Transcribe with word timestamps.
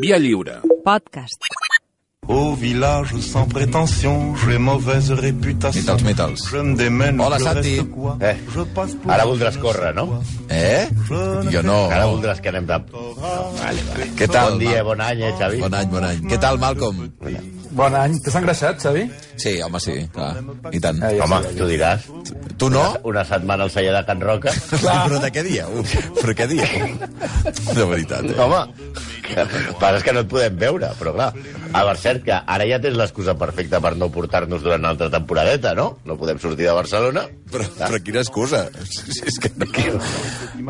Via 0.00 0.18
lliure. 0.18 0.60
Podcast. 0.84 1.40
Au 2.26 2.54
village 2.54 3.14
sans 3.20 3.46
prétention, 3.46 4.34
j'ai 4.36 4.56
mauvaise 4.58 5.10
réputation. 5.12 5.80
Mitals, 5.94 6.04
mitals. 6.04 6.36
Je 6.50 6.56
me 6.56 6.74
démène, 6.76 7.20
Hola, 7.20 7.36
je 7.38 7.44
Santi. 7.44 7.76
reste 7.76 7.90
quoi 7.90 8.16
Eh, 8.22 8.34
Je 8.54 8.60
passe 8.74 8.94
pour 8.94 9.10
Ara 9.12 9.24
voldràs 9.26 9.56
córrer, 9.58 9.92
no? 9.94 10.22
Eh? 10.50 10.86
Jo 11.52 11.62
no. 11.62 11.90
Ara 11.90 12.06
voldràs 12.06 12.40
que 12.40 12.48
anem 12.48 12.64
de... 12.66 12.78
No, 12.92 13.12
vale, 13.60 13.80
vale. 13.90 14.06
Què 14.16 14.26
tal, 14.32 14.52
Bon 14.52 14.58
dia, 14.58 14.82
bon 14.84 15.00
any, 15.00 15.20
eh, 15.22 15.32
Xavi? 15.38 15.60
Bon 15.60 15.74
any, 15.74 15.86
bon 15.92 16.04
any. 16.04 16.20
Què 16.30 16.38
tal, 16.40 16.58
Malcolm? 16.58 17.04
Bon 17.72 17.94
any. 17.94 18.16
T'has 18.24 18.36
engreixat, 18.40 18.80
Xavi? 18.80 19.04
Sí, 19.36 19.60
home, 19.62 19.80
sí, 19.80 19.96
clar. 20.14 20.36
I 20.72 20.80
tant. 20.82 21.00
Eh, 21.02 21.16
ja 21.18 21.26
Home, 21.26 21.40
ja 21.44 21.52
tu 21.58 21.66
diràs. 21.68 22.06
Tu 22.60 22.68
no? 22.70 22.84
Una 23.10 23.24
setmana 23.26 23.66
al 23.66 23.72
celler 23.74 23.94
de 23.96 24.04
Can 24.06 24.22
Roca. 24.22 24.52
Però 24.84 25.20
de 25.22 25.30
què 25.34 25.42
dia? 25.46 25.66
Però 26.20 26.36
què 26.38 26.46
dia? 26.50 26.68
De 27.74 27.86
veritat, 27.90 28.28
eh? 28.30 28.38
Home, 28.40 28.62
que, 29.24 29.46
passa 29.80 30.02
que 30.04 30.14
no 30.14 30.22
et 30.24 30.30
podem 30.30 30.56
veure, 30.60 30.90
però 31.00 31.14
clar. 31.16 31.30
A 31.74 31.84
cert, 31.98 32.22
que 32.26 32.34
ara 32.36 32.66
ja 32.68 32.78
tens 32.82 32.96
l'excusa 32.98 33.34
perfecta 33.38 33.80
per 33.82 33.94
no 33.98 34.10
portar-nos 34.14 34.62
durant 34.62 34.82
una 34.82 34.92
altra 34.94 35.10
temporadeta, 35.12 35.74
no? 35.78 35.86
No 36.04 36.18
podem 36.20 36.38
sortir 36.42 36.68
de 36.68 36.76
Barcelona. 36.76 37.26
Però, 37.50 37.66
però 37.78 38.00
quina 38.04 38.22
excusa? 38.22 38.66
Si 38.90 39.24
és 39.24 39.40
que 39.42 39.50
no... 39.56 39.68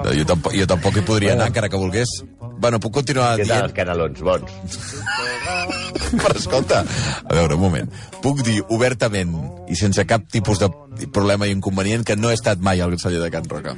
no 0.00 0.08
jo, 0.14 0.26
tampoc, 0.28 0.56
jo 0.56 0.68
tampoc 0.70 1.00
hi 1.00 1.06
podria 1.06 1.34
anar, 1.36 1.50
encara 1.52 1.70
que 1.72 1.80
volgués. 1.80 2.20
Bueno, 2.64 2.80
puc 2.80 2.94
continuar 3.00 3.34
Què 3.36 3.48
tal 3.48 3.50
dient... 3.50 3.68
els 3.68 3.76
canelons? 3.76 4.24
Bons. 4.24 5.90
Però 6.24 6.38
escolta, 6.38 6.84
a 7.24 7.34
veure, 7.34 7.58
un 7.58 7.66
moment. 7.66 7.90
Puc 8.24 8.42
dir 8.46 8.62
obertament 8.72 9.34
i 9.68 9.76
sense 9.78 10.04
cap 10.08 10.24
tipus 10.32 10.60
de 10.60 10.68
problema 11.12 11.46
i 11.48 11.52
inconvenient 11.54 12.04
que 12.06 12.16
no 12.16 12.30
he 12.30 12.36
estat 12.38 12.60
mai 12.62 12.80
al 12.80 12.98
celler 13.00 13.22
de 13.22 13.30
Can 13.32 13.48
Roca. 13.50 13.74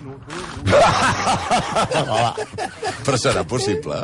Però 3.06 3.16
serà 3.20 3.44
possible. 3.46 3.96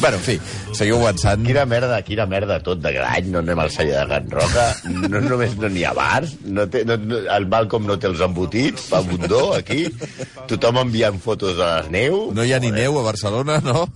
bueno, 0.00 0.16
en 0.16 0.22
fi, 0.22 0.38
seguiu 0.72 0.96
avançant. 1.00 1.44
Quina 1.46 1.64
merda, 1.68 2.00
quina 2.06 2.26
merda 2.30 2.60
tot 2.64 2.80
de 2.84 2.90
l'any, 2.96 3.30
no 3.34 3.38
anem 3.42 3.58
al 3.64 3.70
celler 3.74 3.98
de 4.00 4.06
Can 4.12 4.30
Roca, 4.32 4.66
no 5.10 5.18
només 5.26 5.52
no 5.60 5.68
n'hi 5.68 5.84
ha 5.84 5.94
bars, 5.96 6.30
no 6.46 6.62
té, 6.70 6.84
no, 6.88 6.94
no, 7.00 7.16
el 7.36 7.48
Malcolm 7.50 7.84
no 7.90 7.98
té 7.98 8.06
els 8.12 8.20
embotits, 8.24 8.88
fa 8.94 9.02
bundó 9.04 9.44
aquí, 9.58 9.80
tothom 10.50 10.76
enviant 10.86 11.20
fotos 11.20 11.56
de 11.58 11.70
les 11.74 11.86
neu. 11.98 12.14
No 12.34 12.42
hi 12.46 12.52
ha 12.54 12.62
ni 12.62 12.70
neu 12.74 12.92
a 13.00 13.08
Barcelona, 13.10 13.54
no? 13.64 13.88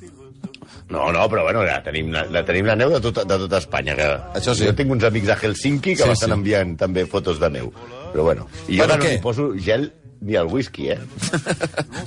No, 0.89 1.11
no, 1.13 1.27
però 1.29 1.43
bueno, 1.45 1.61
ja 1.69 1.83
tenim, 1.85 2.09
la, 2.15 2.23
la 2.33 2.41
tenim 2.49 2.65
la 2.65 2.75
neu 2.79 2.89
de 2.95 3.01
tot, 3.05 3.19
de 3.29 3.37
tot 3.45 3.53
Espanya. 3.59 3.93
Que 3.99 4.07
Això 4.41 4.55
sí. 4.57 4.65
Jo 4.65 4.73
tinc 4.79 4.91
uns 4.95 5.05
amics 5.05 5.29
a 5.29 5.37
Helsinki 5.37 5.93
que 5.99 6.03
Sí, 6.07 6.09
m'estan 6.09 6.33
sí. 6.33 6.37
enviant 6.39 6.77
també 6.81 7.05
fotos 7.07 7.37
de 7.43 7.51
neu. 7.53 7.69
Però 8.15 8.25
bueno, 8.25 8.47
i 8.69 8.79
jo 8.79 8.87
Bueno, 8.87 8.95
bueno, 8.95 8.97
no 8.97 9.05
què? 9.05 9.13
li 9.19 9.21
poso 9.21 9.51
gel 9.61 9.91
ni 10.25 10.35
al 10.41 10.49
whisky, 10.49 10.89
eh? 10.95 10.99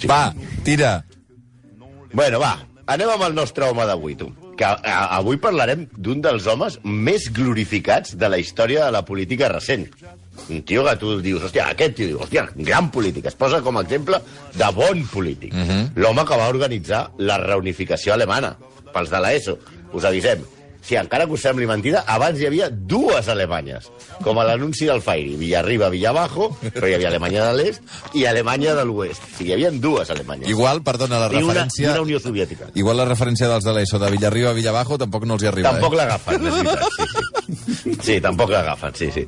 Va, 0.09 0.33
tira. 0.65 0.95
Bueno, 2.11 2.39
va, 2.41 2.55
anem 2.91 3.09
amb 3.13 3.23
el 3.29 3.35
nostre 3.37 3.69
home 3.69 3.85
d'avui, 3.87 4.15
tu. 4.19 4.31
Que 4.61 4.67
a, 4.69 4.97
avui 5.17 5.39
parlarem 5.41 5.87
d'un 5.97 6.19
dels 6.21 6.45
homes 6.45 6.75
més 6.85 7.23
glorificats 7.33 8.13
de 8.21 8.27
la 8.29 8.37
història 8.37 8.85
de 8.85 8.93
la 8.93 9.01
política 9.07 9.49
recent. 9.49 9.87
Un 10.53 10.61
tio 10.69 10.83
que 10.85 10.93
tu 11.01 11.15
dius, 11.25 11.47
hòstia, 11.47 11.65
aquest 11.73 11.95
tio, 11.97 12.11
dius, 12.11 12.21
hòstia, 12.27 12.43
gran 12.69 12.91
polític. 12.93 13.25
Es 13.31 13.37
posa 13.39 13.63
com 13.65 13.79
a 13.79 13.83
exemple 13.87 14.21
de 14.53 14.69
bon 14.77 15.01
polític. 15.09 15.53
Uh 15.53 15.65
-huh. 15.65 15.83
L'home 15.95 16.25
que 16.25 16.37
va 16.37 16.49
organitzar 16.53 17.09
la 17.17 17.39
reunificació 17.41 18.13
alemana, 18.13 18.55
pels 18.93 19.09
de 19.09 19.19
l'ESO. 19.19 19.57
Us 19.93 20.05
avisem. 20.05 20.45
Si 20.81 20.97
encara 20.97 21.27
que 21.29 21.35
us 21.37 21.43
sembli 21.45 21.67
mentida, 21.69 22.03
abans 22.09 22.39
hi 22.41 22.47
havia 22.49 22.69
dues 22.71 23.27
Alemanyes, 23.29 23.89
com 24.25 24.39
a 24.41 24.45
l'anunci 24.47 24.87
del 24.89 25.01
Fairy, 25.05 25.35
Villarriba, 25.37 25.91
Villabajo, 25.93 26.49
però 26.73 26.89
hi 26.89 26.95
havia 26.97 27.11
Alemanya 27.11 27.45
de 27.51 27.57
l'Est 27.59 28.15
i 28.17 28.25
Alemanya 28.25 28.73
de 28.79 28.85
l'Oest. 28.89 29.21
O 29.21 29.37
sigui, 29.37 29.51
hi 29.51 29.55
havia 29.57 29.71
dues 29.71 30.09
Alemanyes. 30.09 30.49
Igual, 30.49 30.81
perdona, 30.85 31.19
la 31.21 31.29
I 31.29 31.37
una, 31.37 31.41
i 31.41 31.47
referència... 31.47 31.91
una 31.93 32.05
Unió 32.07 32.19
Soviètica. 32.23 32.71
Igual 32.73 32.97
la 33.03 33.05
referència 33.09 33.49
dels 33.51 33.67
de 33.67 33.75
l'ESO 33.77 34.01
de 34.01 34.11
Villarriba 34.15 34.51
a 34.51 34.57
Villabajo 34.57 34.97
tampoc 35.01 35.27
no 35.29 35.37
els 35.37 35.45
hi 35.45 35.51
arriba, 35.51 35.75
Tampoc 35.75 35.93
eh? 35.93 36.01
l'agafen, 36.01 36.49
és 36.49 36.57
veritat, 36.57 36.97
sí, 36.97 37.09
sí. 37.13 37.40
Sí, 37.51 38.19
tampoc 38.23 38.51
l'agafen, 38.51 38.93
sí, 38.95 39.09
sí. 39.11 39.25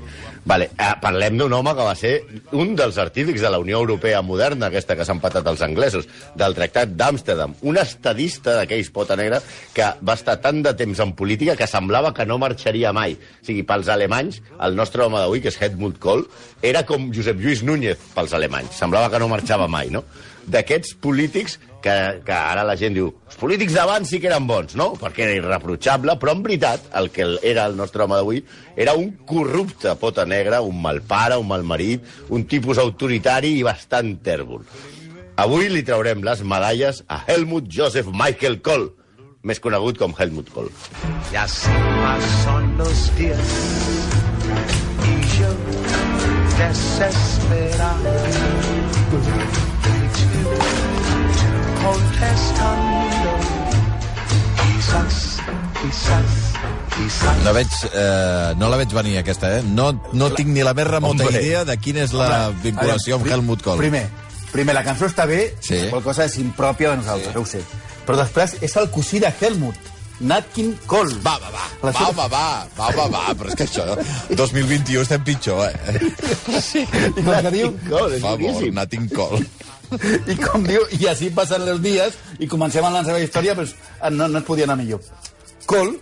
Vale, 0.48 0.70
eh, 0.76 0.92
parlem 1.02 1.38
d'un 1.40 1.54
home 1.56 1.74
que 1.76 1.86
va 1.88 1.94
ser 1.96 2.14
un 2.60 2.74
dels 2.76 2.98
artífics 3.00 3.44
de 3.44 3.52
la 3.52 3.60
Unió 3.60 3.80
Europea 3.80 4.22
moderna, 4.22 4.68
aquesta 4.68 4.96
que 5.00 5.06
s'han 5.08 5.22
patat 5.24 5.48
els 5.52 5.64
anglesos, 5.66 6.08
del 6.40 6.56
Tractat 6.56 6.96
d'Amsterdam. 7.00 7.56
Un 7.70 7.80
estadista 7.80 8.58
d'aquells 8.58 8.92
pota 8.96 9.18
negra 9.20 9.42
que 9.74 9.90
va 10.04 10.18
estar 10.20 10.40
tant 10.44 10.64
de 10.64 10.74
temps 10.80 11.00
en 11.04 11.14
política 11.20 11.56
que 11.60 11.68
semblava 11.68 12.14
que 12.14 12.28
no 12.28 12.40
marxaria 12.42 12.94
mai. 12.96 13.16
O 13.16 13.46
sigui, 13.46 13.64
pels 13.68 13.92
alemanys, 13.92 14.42
el 14.60 14.76
nostre 14.76 15.04
home 15.06 15.20
d'avui, 15.20 15.44
que 15.44 15.52
és 15.54 15.62
Helmut 15.62 16.00
Kohl, 16.04 16.28
era 16.62 16.86
com 16.88 17.12
Josep 17.16 17.40
Lluís 17.40 17.64
Núñez 17.64 18.12
pels 18.16 18.36
alemanys. 18.36 18.78
Semblava 18.80 19.12
que 19.12 19.20
no 19.24 19.32
marxava 19.32 19.68
mai, 19.68 19.92
no? 19.94 20.04
D'aquests 20.48 20.98
polítics 21.00 21.60
que, 21.84 21.96
que 22.26 22.34
ara 22.34 22.64
la 22.68 22.76
gent 22.80 22.96
diu 22.96 23.10
els 23.12 23.38
polítics 23.40 23.76
d'abans 23.76 24.10
sí 24.10 24.20
que 24.24 24.30
eren 24.32 24.48
bons, 24.48 24.76
no? 24.80 24.94
Perquè 25.00 25.26
era 25.28 25.36
irreprotxable, 25.38 26.16
però 26.20 26.36
en 26.36 26.44
veritat 26.46 26.88
el 27.00 27.12
que 27.16 27.28
era 27.44 27.68
el 27.70 27.78
nostre 27.80 28.06
home 28.06 28.18
d'avui 28.20 28.42
era 28.76 28.96
un 29.00 29.12
corrupte 29.28 29.94
pota 30.00 30.26
negra, 30.26 30.62
un 30.64 30.82
mal 30.82 31.04
pare, 31.08 31.38
un 31.40 31.48
mal 31.52 31.64
marit, 31.68 32.04
un 32.30 32.48
tipus 32.50 32.82
autoritari 32.82 33.58
i 33.60 33.64
bastant 33.68 34.16
tèrbol. 34.24 34.64
Avui 35.44 35.70
li 35.70 35.82
traurem 35.84 36.22
les 36.24 36.44
medalles 36.46 37.04
a 37.10 37.24
Helmut 37.28 37.68
Joseph 37.72 38.12
Michael 38.14 38.60
Kohl, 38.62 38.92
més 39.44 39.60
conegut 39.60 39.98
com 40.00 40.14
Helmut 40.18 40.52
Kohl. 40.54 40.70
Y 41.34 41.36
así 41.36 41.72
pasan 42.04 42.78
los 42.78 43.16
días 43.18 43.40
y 45.04 45.40
yo 45.40 45.50
desesperado 46.60 48.14
No, 57.44 57.52
veig, 57.54 57.68
eh, 57.92 58.54
no 58.58 58.70
la 58.72 58.78
veig 58.80 58.94
venir, 58.96 59.18
aquesta, 59.20 59.50
eh? 59.58 59.64
No, 59.66 59.90
no 60.16 60.30
tinc 60.38 60.50
ni 60.56 60.64
la 60.64 60.74
més 60.78 60.88
remota 60.88 61.26
Hombre. 61.26 61.42
idea 61.42 61.64
de 61.68 61.76
quina 61.82 62.04
és 62.06 62.14
la 62.16 62.50
vinculació 62.64 63.18
amb 63.18 63.28
Helmut 63.28 63.64
Kohl. 63.66 63.82
Primer, 63.82 64.06
primer, 64.54 64.76
la 64.78 64.84
cançó 64.86 65.10
està 65.10 65.26
bé, 65.28 65.56
Sí. 65.60 65.74
qualsevol 65.90 66.04
cosa 66.04 66.26
és 66.30 66.38
impròpia 66.40 66.92
de 66.92 66.98
nosaltres, 67.02 67.34
sí. 67.34 67.40
ho 67.40 67.46
sé. 67.46 67.64
Però 68.06 68.16
després 68.20 68.56
és 68.62 68.76
el 68.80 68.90
cosí 68.92 69.20
de 69.20 69.34
Helmut, 69.42 69.76
Natkin 70.20 70.78
Kohl. 70.86 71.12
Va, 71.26 71.38
va, 71.42 71.50
va, 71.52 71.66
La 71.84 71.92
va, 71.92 72.12
va, 72.12 72.28
va, 72.28 72.68
va, 72.78 72.90
va, 72.96 73.08
va, 73.10 73.34
però 73.36 73.50
és 73.52 73.56
que 73.60 73.68
això, 73.68 73.84
2021 74.44 75.02
estem 75.02 75.24
pitjor, 75.24 75.66
eh? 75.68 76.00
I 76.88 77.24
com 77.24 77.34
que 77.42 77.52
diu, 77.52 77.74
Kohl, 77.90 78.10
Per 78.14 78.18
és 78.22 78.22
boníssim. 78.24 78.74
Natin 78.80 79.10
Kohl. 79.12 79.44
i 80.32 80.36
com 80.40 80.64
diu, 80.68 80.86
i 81.00 81.08
així 81.12 81.30
passen 81.36 81.68
els 81.68 81.82
dies 81.84 82.16
i 82.40 82.48
comencem 82.52 82.86
amb 82.86 82.98
la 83.00 83.04
seva 83.08 83.20
història, 83.24 83.56
doncs 83.58 83.76
no, 84.12 84.28
no 84.28 84.40
es 84.40 84.48
podia 84.48 84.66
anar 84.70 84.78
millor. 84.80 85.02
Kohl, 85.70 85.94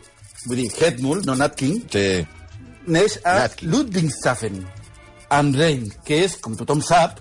vull 0.46 0.62
dir, 0.62 0.70
Helmut, 0.80 1.26
no 1.26 1.36
Natkin, 1.36 1.82
Sí. 1.92 2.26
neix 2.88 3.20
a. 3.26 3.48
Ludwigshafen, 3.62 4.64
am 5.30 5.54
Rhein, 5.54 5.92
que 6.06 6.24
és, 6.26 6.38
com 6.42 6.56
tothom 6.58 6.82
sap, 6.82 7.20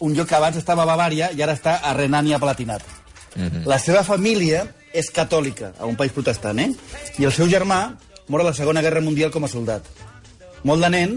un 0.00 0.14
lloc 0.14 0.28
que 0.28 0.36
abans 0.36 0.56
estava 0.56 0.82
a 0.84 0.86
Bavària 0.86 1.30
i 1.34 1.42
ara 1.42 1.54
està 1.54 1.80
a 1.82 1.94
Renània-Palatinat. 1.96 2.82
La 3.66 3.80
seva 3.82 4.04
família 4.06 4.64
és 4.94 5.08
catòlica, 5.10 5.72
a 5.78 5.86
un 5.90 5.96
país 5.98 6.12
protestant, 6.14 6.58
eh? 6.62 6.70
I 7.18 7.24
el 7.26 7.32
seu 7.34 7.48
germà 7.50 7.96
mor 8.28 8.40
a 8.40 8.44
la 8.44 8.54
Segona 8.54 8.82
Guerra 8.82 9.02
Mundial 9.02 9.32
com 9.34 9.44
a 9.44 9.50
soldat. 9.50 9.82
Molt 10.62 10.82
de 10.86 10.90
nen, 10.90 11.16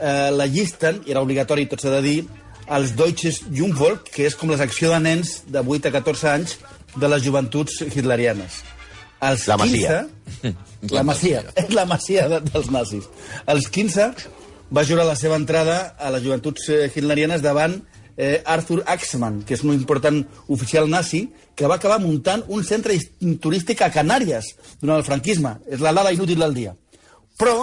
eh, 0.00 0.30
la 0.34 0.46
llisten, 0.46 1.02
i 1.06 1.12
era 1.14 1.22
obligatori, 1.22 1.66
tot 1.70 1.80
s'ha 1.80 1.90
de 1.94 2.02
dir, 2.02 2.18
als 2.68 2.94
Deutsches 2.96 3.42
Jungvolk, 3.50 4.10
que 4.12 4.26
és 4.28 4.36
com 4.36 4.50
la 4.52 4.58
secció 4.60 4.92
de 4.92 5.00
nens 5.02 5.38
de 5.48 5.62
8 5.64 5.88
a 5.88 5.94
14 5.98 6.28
anys 6.30 6.56
de 6.96 7.08
les 7.08 7.24
joventuts 7.24 7.80
hitlerianes. 7.88 8.62
Als 9.20 9.46
La 9.50 9.56
Masia. 9.58 10.02
15, 10.42 10.54
la 10.96 11.02
Masia. 11.02 11.42
És 11.56 11.72
la 11.78 11.86
Masia 11.88 12.28
de, 12.30 12.42
dels 12.46 12.70
nazis. 12.70 13.08
Als 13.46 13.68
15 13.74 14.10
va 14.74 14.84
jurar 14.86 15.06
la 15.08 15.16
seva 15.18 15.38
entrada 15.40 15.78
a 15.98 16.12
les 16.14 16.22
joventuts 16.26 16.68
eh, 16.70 16.84
hitlerianes 16.92 17.42
davant 17.42 17.80
eh, 18.18 18.42
Arthur 18.44 18.82
Axmann, 18.86 19.42
que 19.48 19.56
és 19.56 19.64
un 19.64 19.72
important 19.74 20.20
oficial 20.52 20.90
nazi, 20.90 21.24
que 21.56 21.66
va 21.66 21.78
acabar 21.80 21.98
muntant 22.02 22.44
un 22.52 22.62
centre 22.66 22.94
turístic 23.42 23.82
a 23.82 23.90
Canàries 23.94 24.52
durant 24.82 24.98
el 24.98 25.06
franquisme. 25.06 25.56
És 25.66 25.82
la 25.82 25.94
lada 25.96 26.12
inútil 26.14 26.44
del 26.44 26.54
dia. 26.54 26.76
Però 27.38 27.56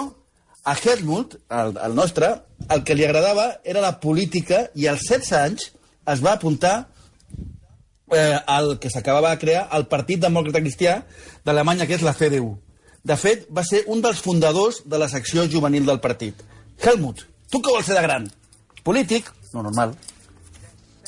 a 0.66 0.74
Helmut, 0.74 1.36
el, 1.48 1.76
el 1.78 1.94
nostre, 1.94 2.32
el 2.74 2.82
que 2.82 2.96
li 2.98 3.04
agradava 3.06 3.60
era 3.62 3.82
la 3.84 4.00
política 4.02 4.64
i 4.74 4.88
als 4.90 5.06
16 5.06 5.36
anys 5.38 5.68
es 6.10 6.22
va 6.24 6.32
apuntar 6.34 6.88
eh, 8.10 8.38
el 8.56 8.72
que 8.82 8.90
s'acabava 8.90 9.30
de 9.30 9.40
crear 9.44 9.68
el 9.78 9.86
Partit 9.92 10.24
Demòcrata 10.24 10.64
Cristià 10.64 10.96
d'Alemanya, 11.46 11.86
que 11.86 11.94
és 11.94 12.02
la 12.02 12.16
CDU. 12.18 12.56
De 13.06 13.14
fet, 13.14 13.46
va 13.54 13.62
ser 13.62 13.84
un 13.86 14.02
dels 14.02 14.18
fundadors 14.18 14.82
de 14.90 14.98
la 14.98 15.06
secció 15.08 15.46
juvenil 15.46 15.86
del 15.86 16.02
partit. 16.02 16.42
Helmut, 16.82 17.22
tu 17.46 17.62
què 17.62 17.70
vols 17.70 17.86
ser 17.86 17.94
de 18.00 18.02
gran? 18.02 18.26
Polític? 18.82 19.30
No, 19.54 19.62
normal. 19.62 19.94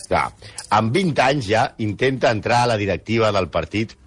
Clar, 0.06 0.28
amb 0.70 0.94
20 0.94 1.26
anys 1.26 1.50
ja 1.50 1.68
intenta 1.82 2.30
entrar 2.30 2.62
a 2.62 2.74
la 2.76 2.78
directiva 2.78 3.34
del 3.34 3.50
partit 3.50 3.98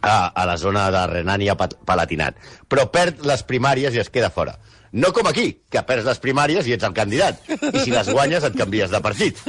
a, 0.00 0.30
a 0.30 0.46
la 0.46 0.54
zona 0.56 0.86
de 0.94 1.02
Renània-Palatinat, 1.18 2.38
però 2.70 2.86
perd 2.94 3.26
les 3.26 3.42
primàries 3.42 3.98
i 3.98 4.06
es 4.06 4.14
queda 4.14 4.30
fora. 4.30 4.54
No 4.92 5.12
com 5.14 5.28
aquí, 5.30 5.52
que 5.70 5.82
perds 5.86 6.06
les 6.08 6.18
primàries 6.18 6.66
i 6.66 6.74
ets 6.74 6.86
el 6.86 6.94
candidat. 6.96 7.44
I 7.46 7.84
si 7.84 7.92
les 7.94 8.08
guanyes 8.10 8.46
et 8.46 8.56
canvies 8.58 8.90
de 8.90 9.00
partit. 9.04 9.38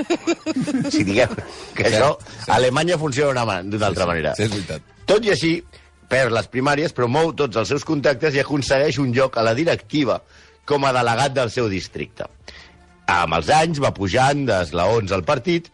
Si 0.92 1.06
diguem 1.08 1.32
que 1.78 1.86
això, 1.88 2.12
a 2.48 2.58
Alemanya 2.58 2.98
funciona 3.00 3.46
d'una 3.64 3.88
altra 3.88 4.06
manera. 4.10 4.34
Sí, 4.38 4.46
és 4.46 4.52
veritat. 4.52 4.84
Tot 5.10 5.26
i 5.26 5.32
així, 5.34 5.52
perd 6.12 6.36
les 6.36 6.50
primàries, 6.52 6.94
però 6.94 7.08
mou 7.10 7.32
tots 7.38 7.58
els 7.58 7.72
seus 7.72 7.86
contactes 7.88 8.36
i 8.36 8.42
aconsegueix 8.44 9.00
un 9.02 9.14
lloc 9.16 9.38
a 9.40 9.46
la 9.48 9.56
directiva 9.58 10.20
com 10.68 10.86
a 10.86 10.94
delegat 10.94 11.34
del 11.38 11.52
seu 11.54 11.70
districte. 11.72 12.28
Amb 13.12 13.40
els 13.40 13.50
anys 13.56 13.82
va 13.84 13.94
pujant 13.96 14.44
d'esglaons 14.48 15.16
al 15.16 15.24
partit 15.28 15.72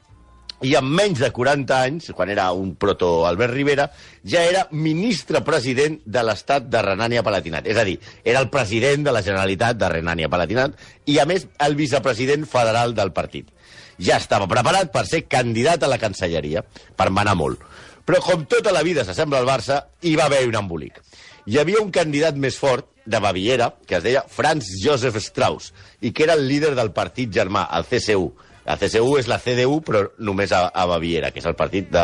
i 0.66 0.74
amb 0.78 0.90
menys 0.98 1.20
de 1.22 1.30
40 1.34 1.76
anys, 1.78 2.10
quan 2.18 2.32
era 2.34 2.48
un 2.56 2.74
proto 2.80 3.28
Albert 3.30 3.54
Rivera, 3.54 3.88
ja 4.26 4.42
era 4.46 4.64
ministre-president 4.72 6.00
de 6.06 6.24
l'estat 6.26 6.66
de 6.72 6.82
Renània-Palatinat. 6.82 7.70
És 7.70 7.78
a 7.78 7.86
dir, 7.86 7.98
era 8.24 8.42
el 8.42 8.50
president 8.54 9.06
de 9.06 9.14
la 9.14 9.22
Generalitat 9.26 9.78
de 9.78 9.92
Renània-Palatinat 9.94 10.78
i, 11.06 11.20
a 11.20 11.28
més, 11.30 11.46
el 11.62 11.78
vicepresident 11.78 12.48
federal 12.50 12.96
del 12.98 13.14
partit. 13.14 13.54
Ja 14.02 14.18
estava 14.18 14.50
preparat 14.50 14.92
per 14.94 15.06
ser 15.10 15.26
candidat 15.30 15.84
a 15.84 15.92
la 15.92 16.02
cancelleria, 16.02 16.66
per 16.98 17.10
manar 17.14 17.38
molt. 17.38 17.62
Però 18.08 18.22
com 18.24 18.46
tota 18.50 18.74
la 18.74 18.86
vida 18.88 19.06
s'assembla 19.06 19.42
al 19.42 19.50
Barça, 19.50 19.82
hi 20.02 20.16
va 20.18 20.26
haver 20.26 20.46
un 20.48 20.58
embolic. 20.58 21.02
Hi 21.48 21.62
havia 21.62 21.82
un 21.84 21.92
candidat 21.94 22.36
més 22.36 22.58
fort, 22.58 22.90
de 23.08 23.20
Baviera, 23.20 23.72
que 23.88 23.96
es 23.98 24.04
deia 24.04 24.26
Franz 24.28 24.68
Josef 24.84 25.16
Strauss, 25.24 25.72
i 26.04 26.12
que 26.12 26.26
era 26.28 26.36
el 26.36 26.46
líder 26.48 26.74
del 26.76 26.92
partit 26.92 27.32
germà, 27.34 27.64
el 27.78 27.88
CSU. 27.88 28.28
La 28.68 28.76
CSU 28.80 29.16
és 29.20 29.30
la 29.32 29.40
CDU, 29.40 29.80
però 29.86 30.04
només 30.28 30.52
a, 30.52 30.68
a 30.70 30.88
Baviera, 30.90 31.32
que 31.32 31.40
és 31.42 31.48
el 31.48 31.56
partit 31.60 31.88
de, 31.94 32.04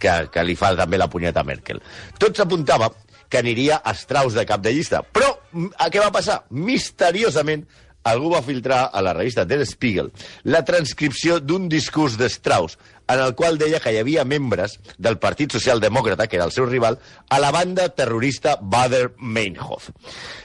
que, 0.00 0.14
que 0.32 0.46
li 0.46 0.56
fa 0.58 0.72
també 0.78 1.00
la 1.00 1.10
punyeta 1.12 1.44
a 1.44 1.48
Merkel. 1.48 1.82
Tot 2.18 2.38
s'apuntava 2.38 2.90
que 3.28 3.40
aniria 3.42 3.82
a 3.84 3.92
Strauss 3.94 4.36
de 4.36 4.46
cap 4.48 4.62
de 4.64 4.72
llista. 4.72 5.02
Però 5.04 5.28
mm, 5.52 5.76
a 5.76 5.90
què 5.92 6.00
va 6.00 6.12
passar? 6.14 6.40
Misteriosament, 6.50 7.66
algú 8.04 8.30
va 8.32 8.42
filtrar 8.42 8.90
a 8.92 9.02
la 9.02 9.14
revista 9.16 9.44
Der 9.44 9.64
Spiegel 9.66 10.12
la 10.44 10.64
transcripció 10.64 11.40
d'un 11.40 11.68
discurs 11.68 12.16
de 12.18 12.28
Strauss 12.28 12.78
en 13.08 13.20
el 13.24 13.34
qual 13.34 13.58
deia 13.58 13.80
que 13.80 13.92
hi 13.92 13.98
havia 14.02 14.24
membres 14.28 14.76
del 14.98 15.16
Partit 15.18 15.54
Socialdemòcrata, 15.56 16.26
que 16.28 16.36
era 16.36 16.44
el 16.44 16.52
seu 16.52 16.66
rival, 16.68 16.98
a 17.28 17.38
la 17.40 17.50
banda 17.50 17.88
terrorista 17.88 18.58
Bader 18.60 19.14
Meinhof. 19.18 19.88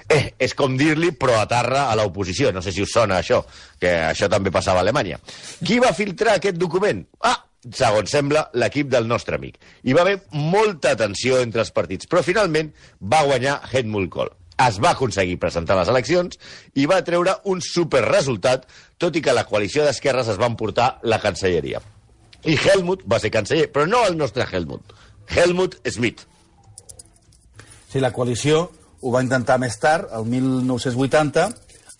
Eh, 0.08 0.34
és 0.40 0.56
com 0.56 0.78
dir-li 0.80 1.12
pro 1.20 1.36
atarra 1.42 1.90
a 1.92 1.98
l'oposició. 2.00 2.54
No 2.56 2.64
sé 2.64 2.72
si 2.72 2.86
us 2.86 2.94
sona 2.96 3.20
això, 3.20 3.42
que 3.80 3.92
això 4.08 4.30
també 4.32 4.52
passava 4.52 4.80
a 4.80 4.86
Alemanya. 4.88 5.20
Qui 5.60 5.82
va 5.84 5.92
filtrar 5.98 6.38
aquest 6.38 6.56
document? 6.62 7.04
Ah, 7.28 7.36
segons 7.68 8.12
sembla, 8.12 8.46
l'equip 8.60 8.88
del 8.92 9.12
nostre 9.12 9.36
amic. 9.36 9.60
Hi 9.84 9.96
va 9.96 10.08
haver 10.08 10.22
molta 10.32 10.96
tensió 11.00 11.42
entre 11.44 11.64
els 11.64 11.76
partits, 11.76 12.08
però 12.08 12.24
finalment 12.24 12.72
va 13.02 13.26
guanyar 13.28 13.60
Helmut 13.74 14.10
Kohl 14.16 14.32
es 14.68 14.80
va 14.84 14.94
aconseguir 14.94 15.40
presentar 15.42 15.78
les 15.80 15.90
eleccions 15.92 16.38
i 16.76 16.86
va 16.90 17.02
treure 17.06 17.36
un 17.50 17.62
superresultat, 17.64 18.68
tot 18.98 19.16
i 19.16 19.24
que 19.24 19.36
la 19.36 19.46
coalició 19.50 19.86
d'esquerres 19.86 20.30
es 20.34 20.40
va 20.40 20.50
emportar 20.52 20.98
la 21.04 21.20
cancelleria. 21.24 21.82
I 22.44 22.58
Helmut 22.60 23.06
va 23.08 23.20
ser 23.24 23.32
canceller, 23.32 23.70
però 23.72 23.88
no 23.88 24.04
el 24.08 24.18
nostre 24.20 24.46
Helmut. 24.50 24.94
Helmut 25.32 25.78
Schmidt. 25.88 26.26
Sí, 27.92 28.02
la 28.04 28.12
coalició 28.12 28.66
ho 29.04 29.12
va 29.14 29.24
intentar 29.24 29.60
més 29.60 29.78
tard, 29.80 30.10
el 30.16 30.28
1980, 30.28 31.48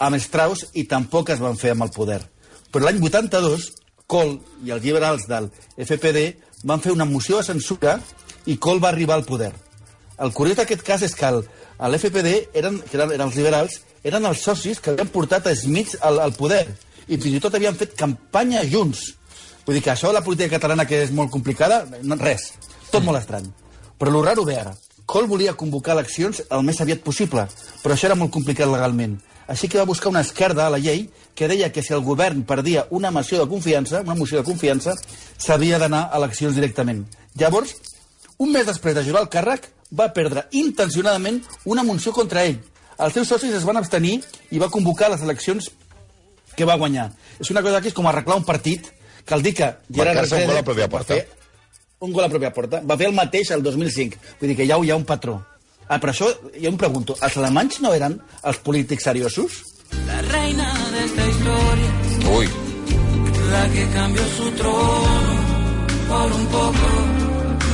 amb 0.04 0.20
Strauss, 0.20 0.68
i 0.74 0.88
tampoc 0.90 1.32
es 1.34 1.42
van 1.44 1.60
fer 1.60 1.74
amb 1.76 1.86
el 1.88 1.94
poder. 1.96 2.20
Però 2.74 2.88
l'any 2.88 3.00
82, 3.04 3.70
Kohl 4.08 4.38
i 4.66 4.74
els 4.76 4.84
liberals 4.84 5.28
del 5.30 5.50
FPD 5.78 6.26
van 6.68 6.82
fer 6.84 6.92
una 6.92 7.08
moció 7.08 7.40
de 7.40 7.48
censura 7.48 7.98
i 8.50 8.58
Kohl 8.58 8.82
va 8.84 8.92
arribar 8.92 9.16
al 9.20 9.28
poder. 9.28 9.52
El 10.24 10.34
curiós 10.36 10.60
d'aquest 10.60 10.84
cas 10.86 11.04
és 11.06 11.16
que 11.18 11.28
el, 11.28 11.44
l'FPD, 11.80 12.34
eren, 12.54 12.80
que 12.86 12.98
eren, 12.98 13.12
eren 13.16 13.28
els 13.28 13.38
liberals, 13.40 13.82
eren 14.04 14.26
els 14.30 14.44
socis 14.46 14.80
que 14.80 14.94
havien 14.94 15.10
portat 15.12 15.48
a 15.48 15.56
Smith 15.56 15.96
al, 16.02 16.20
al 16.24 16.36
poder 16.38 16.66
i 17.08 17.18
fins 17.18 17.38
i 17.38 17.42
tot 17.44 17.56
havien 17.56 17.76
fet 17.76 17.96
campanya 18.00 18.64
junts. 18.70 19.12
Vull 19.66 19.78
dir 19.78 19.84
que 19.84 19.94
això 19.94 20.12
de 20.12 20.20
la 20.20 20.24
política 20.24 20.58
catalana, 20.58 20.86
que 20.86 21.04
és 21.06 21.12
molt 21.16 21.32
complicada, 21.32 21.84
no, 22.04 22.18
res. 22.20 22.52
Tot 22.92 23.04
molt 23.04 23.22
estrany. 23.22 23.48
Però 24.00 24.12
el 24.12 24.26
raro 24.26 24.44
ve 24.48 24.58
ara. 24.60 24.74
Kohl 25.06 25.28
volia 25.28 25.56
convocar 25.60 25.98
eleccions 25.98 26.42
el 26.50 26.64
més 26.64 26.80
aviat 26.82 27.04
possible, 27.04 27.46
però 27.84 27.96
això 27.96 28.08
era 28.10 28.20
molt 28.20 28.32
complicat 28.32 28.70
legalment. 28.72 29.18
Així 29.52 29.68
que 29.68 29.80
va 29.80 29.88
buscar 29.88 30.12
una 30.12 30.22
esquerda 30.24 30.66
a 30.66 30.72
la 30.72 30.80
llei 30.80 31.10
que 31.36 31.50
deia 31.52 31.72
que 31.72 31.84
si 31.84 31.94
el 31.94 32.04
govern 32.04 32.46
perdia 32.48 32.86
una 32.92 33.12
moció 33.12 33.42
de 33.42 33.50
confiança, 33.52 34.02
una 34.02 34.16
moció 34.16 34.40
de 34.40 34.48
confiança, 34.48 34.96
s'havia 35.38 35.80
d'anar 35.80 36.06
a 36.08 36.22
eleccions 36.22 36.56
directament. 36.56 37.04
Llavors, 37.36 37.76
un 38.40 38.54
mes 38.54 38.66
després 38.68 38.96
de 38.96 39.04
jurar 39.04 39.26
el 39.26 39.32
càrrec, 39.34 39.68
va 39.94 40.10
perdre 40.14 40.48
intencionadament 40.52 41.42
una 41.66 41.84
moció 41.84 42.12
contra 42.12 42.44
ell. 42.46 42.60
Els 42.98 43.14
seus 43.14 43.28
socis 43.28 43.54
es 43.54 43.66
van 43.66 43.78
abstenir 43.78 44.20
i 44.52 44.60
va 44.62 44.70
convocar 44.74 45.10
les 45.12 45.22
eleccions 45.22 45.70
que 46.56 46.66
va 46.66 46.76
guanyar. 46.78 47.12
És 47.40 47.50
una 47.52 47.62
cosa 47.66 47.82
que 47.82 47.90
és 47.90 47.96
com 47.98 48.08
arreglar 48.08 48.38
un 48.38 48.46
partit, 48.46 48.90
que 49.26 49.34
el 49.36 49.42
dir 49.42 49.54
que 49.54 49.72
Gerard 49.90 50.20
Marcar-se 50.20 50.36
un 50.44 50.48
gol 50.52 50.58
a 50.58 50.64
pròpia 50.68 50.88
va 50.88 50.92
porta. 50.98 51.18
Un 52.04 52.12
gol 52.14 52.26
a 52.26 52.30
pròpia 52.30 52.52
porta. 52.54 52.82
Va 52.86 52.98
fer 53.00 53.08
el 53.08 53.16
mateix 53.18 53.52
el 53.56 53.64
2005. 53.64 54.20
Vull 54.42 54.52
dir 54.52 54.58
que 54.60 54.68
ja 54.68 54.78
hi 54.78 54.92
ha 54.92 54.96
un 55.00 55.06
patró. 55.06 55.40
Ah, 55.88 56.00
però 56.00 56.14
això, 56.14 56.30
jo 56.56 56.70
em 56.70 56.78
pregunto, 56.78 57.16
els 57.22 57.38
alemanys 57.38 57.82
no 57.84 57.94
eren 57.94 58.20
els 58.44 58.60
polítics 58.64 59.04
seriosos? 59.04 59.62
La 60.08 60.22
reina 60.22 60.70
de 60.92 61.04
esta 61.06 61.26
historia, 61.28 61.90
Ui, 62.38 62.48
la 63.52 63.66
que 63.74 63.88
cambió 63.94 64.24
su 64.38 64.50
trono 64.52 65.36
por 66.08 66.32
un 66.32 66.46
poco 66.48 66.94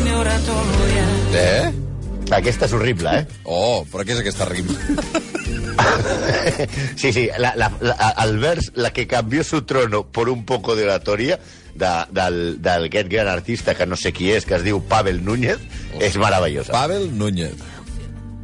de 0.04 0.16
oratoria. 0.16 1.06
eh? 1.34 1.89
Aquesta 2.30 2.68
és 2.68 2.74
horrible, 2.78 3.14
eh? 3.22 3.40
Oh, 3.46 3.86
però 3.90 4.06
què 4.06 4.14
és 4.16 4.24
aquesta 4.24 4.50
rima? 4.50 4.76
Sí, 7.00 7.14
sí, 7.14 7.30
la, 7.40 7.54
la, 7.56 7.70
la, 7.80 7.96
el 8.26 8.38
vers 8.40 8.72
La 8.76 8.92
que 8.92 9.08
cambió 9.08 9.46
su 9.46 9.62
trono 9.64 10.04
por 10.06 10.28
un 10.28 10.44
poco 10.46 10.76
de 10.76 10.84
oratoria 10.84 11.40
de, 11.74 11.88
del, 12.12 12.62
del 12.62 12.90
gran 12.90 13.28
artista 13.28 13.76
que 13.76 13.86
no 13.88 13.96
sé 13.96 14.12
qui 14.12 14.32
és, 14.36 14.46
que 14.46 14.58
es 14.58 14.66
diu 14.66 14.82
Pavel 14.92 15.22
Núñez, 15.24 15.62
és 16.04 16.18
meravellosa. 16.20 16.74
Pavel 16.76 17.08
Núñez. 17.18 17.56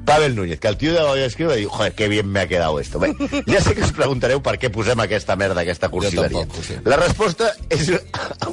Pavel 0.05 0.35
Núñez, 0.35 0.59
que 0.59 0.67
el 0.67 0.77
tio 0.77 0.93
de 0.93 1.01
Goya 1.01 1.25
escribe 1.25 1.57
diu, 1.57 1.69
joder, 1.69 1.93
qué 1.93 2.07
bien 2.07 2.29
me 2.29 2.41
ha 2.41 2.47
quedado 2.47 2.79
esto. 2.79 2.99
Bé, 2.99 3.13
ja 3.47 3.61
sé 3.61 3.75
que 3.75 3.83
us 3.83 3.91
preguntareu 3.95 4.41
per 4.45 4.55
què 4.61 4.69
posem 4.73 5.01
aquesta 5.03 5.35
merda, 5.35 5.65
aquesta 5.65 5.89
cursileria. 5.89 6.45
tampoc 6.45 6.63
sé. 6.63 6.79
La 6.85 6.99
resposta 7.01 7.51
és 7.73 7.91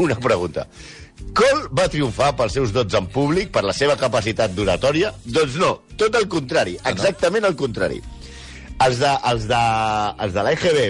una 0.06 0.16
pregunta. 0.16 0.66
Kohl 1.36 1.68
va 1.76 1.86
triomfar 1.92 2.32
pels 2.36 2.56
seus 2.58 2.72
dots 2.74 2.96
en 2.98 3.06
públic, 3.12 3.52
per 3.54 3.62
la 3.64 3.76
seva 3.76 3.96
capacitat 4.00 4.52
d'oratòria? 4.56 5.12
Doncs 5.24 5.56
no, 5.60 5.76
tot 6.00 6.16
el 6.18 6.28
contrari, 6.32 6.76
exactament 6.88 7.46
el 7.48 7.56
contrari. 7.56 8.02
Els 8.82 8.98
de, 8.98 9.12
els 9.30 9.46
de, 9.48 9.62
els 10.24 10.34
de 10.34 10.44
l'EGB 10.48 10.82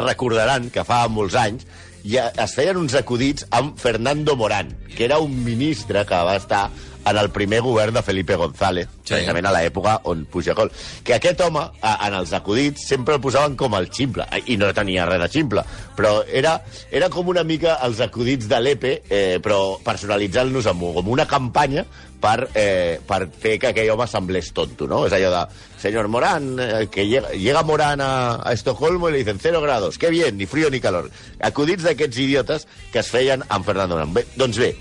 recordaran 0.00 0.70
que 0.72 0.84
fa 0.88 1.04
molts 1.12 1.36
anys 1.36 1.66
ja 2.02 2.30
es 2.42 2.54
feien 2.56 2.78
uns 2.80 2.94
acudits 2.98 3.46
amb 3.54 3.76
Fernando 3.78 4.34
Morán, 4.36 4.72
que 4.96 5.04
era 5.04 5.18
un 5.22 5.36
ministre 5.44 6.04
que 6.08 6.22
va 6.26 6.36
estar 6.36 6.64
en 7.04 7.16
el 7.18 7.30
primer 7.30 7.60
govern 7.60 7.94
de 7.94 8.02
Felipe 8.02 8.36
González, 8.36 8.88
Sí. 9.02 9.14
precisament 9.14 9.46
a 9.46 9.52
l'època 9.52 9.96
on 10.04 10.24
puja 10.30 10.54
Col. 10.54 10.70
Que 11.02 11.14
aquest 11.16 11.40
home, 11.42 11.58
a, 11.82 11.94
en 12.06 12.14
els 12.14 12.32
acudits, 12.32 12.86
sempre 12.86 13.16
el 13.16 13.20
posaven 13.20 13.56
com 13.56 13.74
el 13.74 13.90
ximple, 13.90 14.24
i 14.46 14.56
no 14.56 14.72
tenia 14.72 15.04
res 15.08 15.20
de 15.20 15.28
ximple, 15.28 15.64
però 15.96 16.22
era, 16.30 16.60
era 16.90 17.08
com 17.10 17.28
una 17.28 17.42
mica 17.44 17.78
els 17.82 18.00
acudits 18.00 18.46
de 18.48 18.60
l'EPE, 18.60 18.92
eh, 19.10 19.38
però 19.42 19.78
personalitzant-los 19.82 20.66
amb, 20.70 20.86
com 20.94 21.08
una 21.08 21.26
campanya 21.26 21.84
per, 22.22 22.48
eh, 22.54 23.00
per 23.06 23.26
fer 23.28 23.58
que 23.58 23.72
aquell 23.72 23.90
home 23.90 24.06
semblés 24.06 24.52
tonto, 24.54 24.86
¿no? 24.86 25.02
És 25.08 25.12
allò 25.12 25.32
de, 25.34 25.42
senyor 25.82 26.06
Morán, 26.08 26.52
eh, 26.60 26.86
que 26.88 27.08
llega, 27.08 27.30
llega 27.34 27.64
Morán 27.66 28.00
a, 28.00 28.36
a 28.48 28.52
Estocolmo 28.52 29.08
y 29.08 29.12
le 29.12 29.18
dicen 29.18 29.40
cero 29.42 29.60
grados, 29.60 29.98
qué 29.98 30.10
bien, 30.10 30.38
ni 30.38 30.46
frío 30.46 30.70
ni 30.70 30.78
calor. 30.80 31.10
Acudits 31.40 31.82
d'aquests 31.82 32.18
idiotes 32.18 32.68
que 32.92 33.00
es 33.00 33.10
feien 33.10 33.42
amb 33.48 33.66
Fernando 33.66 33.96
Morán. 33.96 34.14
Bé, 34.14 34.24
doncs 34.36 34.58
bé, 34.62 34.76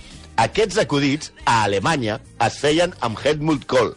aquests 0.46 0.78
acudits 0.82 1.32
a 1.46 1.64
Alemanya 1.66 2.20
es 2.46 2.58
feien 2.62 2.94
amb 3.06 3.20
Helmut 3.24 3.66
Kohl. 3.70 3.94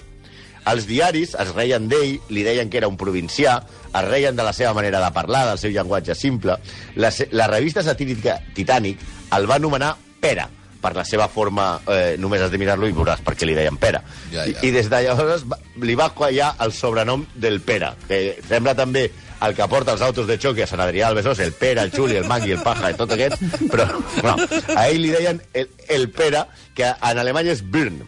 Els 0.70 0.86
diaris 0.88 1.34
es 1.36 1.50
reien 1.52 1.88
d'ell, 1.90 2.14
li 2.32 2.42
deien 2.46 2.70
que 2.72 2.78
era 2.80 2.88
un 2.88 2.96
provincià, 2.96 3.58
es 3.94 4.04
reien 4.08 4.36
de 4.36 4.44
la 4.46 4.52
seva 4.56 4.72
manera 4.72 5.02
de 5.04 5.10
parlar, 5.12 5.42
del 5.50 5.58
seu 5.60 5.70
llenguatge 5.74 6.14
simple. 6.16 6.56
La, 6.96 7.10
la 7.36 7.46
revista 7.52 7.82
satírica 7.84 8.38
Titanic 8.56 9.02
el 9.36 9.46
va 9.50 9.58
anomenar 9.60 9.94
Pera, 10.24 10.46
per 10.80 10.94
la 10.96 11.04
seva 11.04 11.26
forma, 11.32 11.66
eh, 11.88 12.16
només 12.20 12.40
has 12.44 12.50
de 12.52 12.58
mirar-lo 12.60 12.88
i 12.88 12.94
veuràs 12.96 13.20
per 13.24 13.34
què 13.36 13.44
li 13.48 13.54
deien 13.56 13.76
Pera. 13.80 14.00
Ja, 14.32 14.46
ja. 14.48 14.56
I, 14.62 14.68
I 14.68 14.72
des 14.72 14.88
de 14.92 15.02
llavors 15.04 15.44
va- 15.48 15.58
li 15.84 15.94
va 16.00 16.10
quallar 16.16 16.54
el 16.64 16.72
sobrenom 16.76 17.26
del 17.34 17.60
Pera, 17.64 17.94
que 18.08 18.38
sembla 18.48 18.74
també 18.76 19.10
el 19.42 19.54
que 19.54 19.66
porta 19.68 19.92
els 19.92 20.02
autos 20.04 20.28
de 20.28 20.38
xoque 20.40 20.64
a 20.64 20.68
Sant 20.70 20.82
Adrià 20.84 21.10
del 21.10 21.18
Besòs, 21.18 21.40
el 21.44 21.52
Pera, 21.58 21.82
el 21.82 21.92
Xuli, 21.94 22.16
el 22.20 22.28
Mangui, 22.30 22.54
el 22.54 22.62
Paja, 22.64 22.90
i 22.90 22.98
tot 22.98 23.12
aquest, 23.14 23.40
però 23.72 23.88
no, 24.24 24.36
a 24.76 24.86
ell 24.88 25.02
li 25.02 25.12
deien 25.14 25.42
el, 25.52 25.68
el 25.88 26.08
Pera, 26.14 26.46
que 26.74 26.88
en 26.94 27.20
alemany 27.22 27.50
és 27.54 27.64
Birn, 27.64 28.00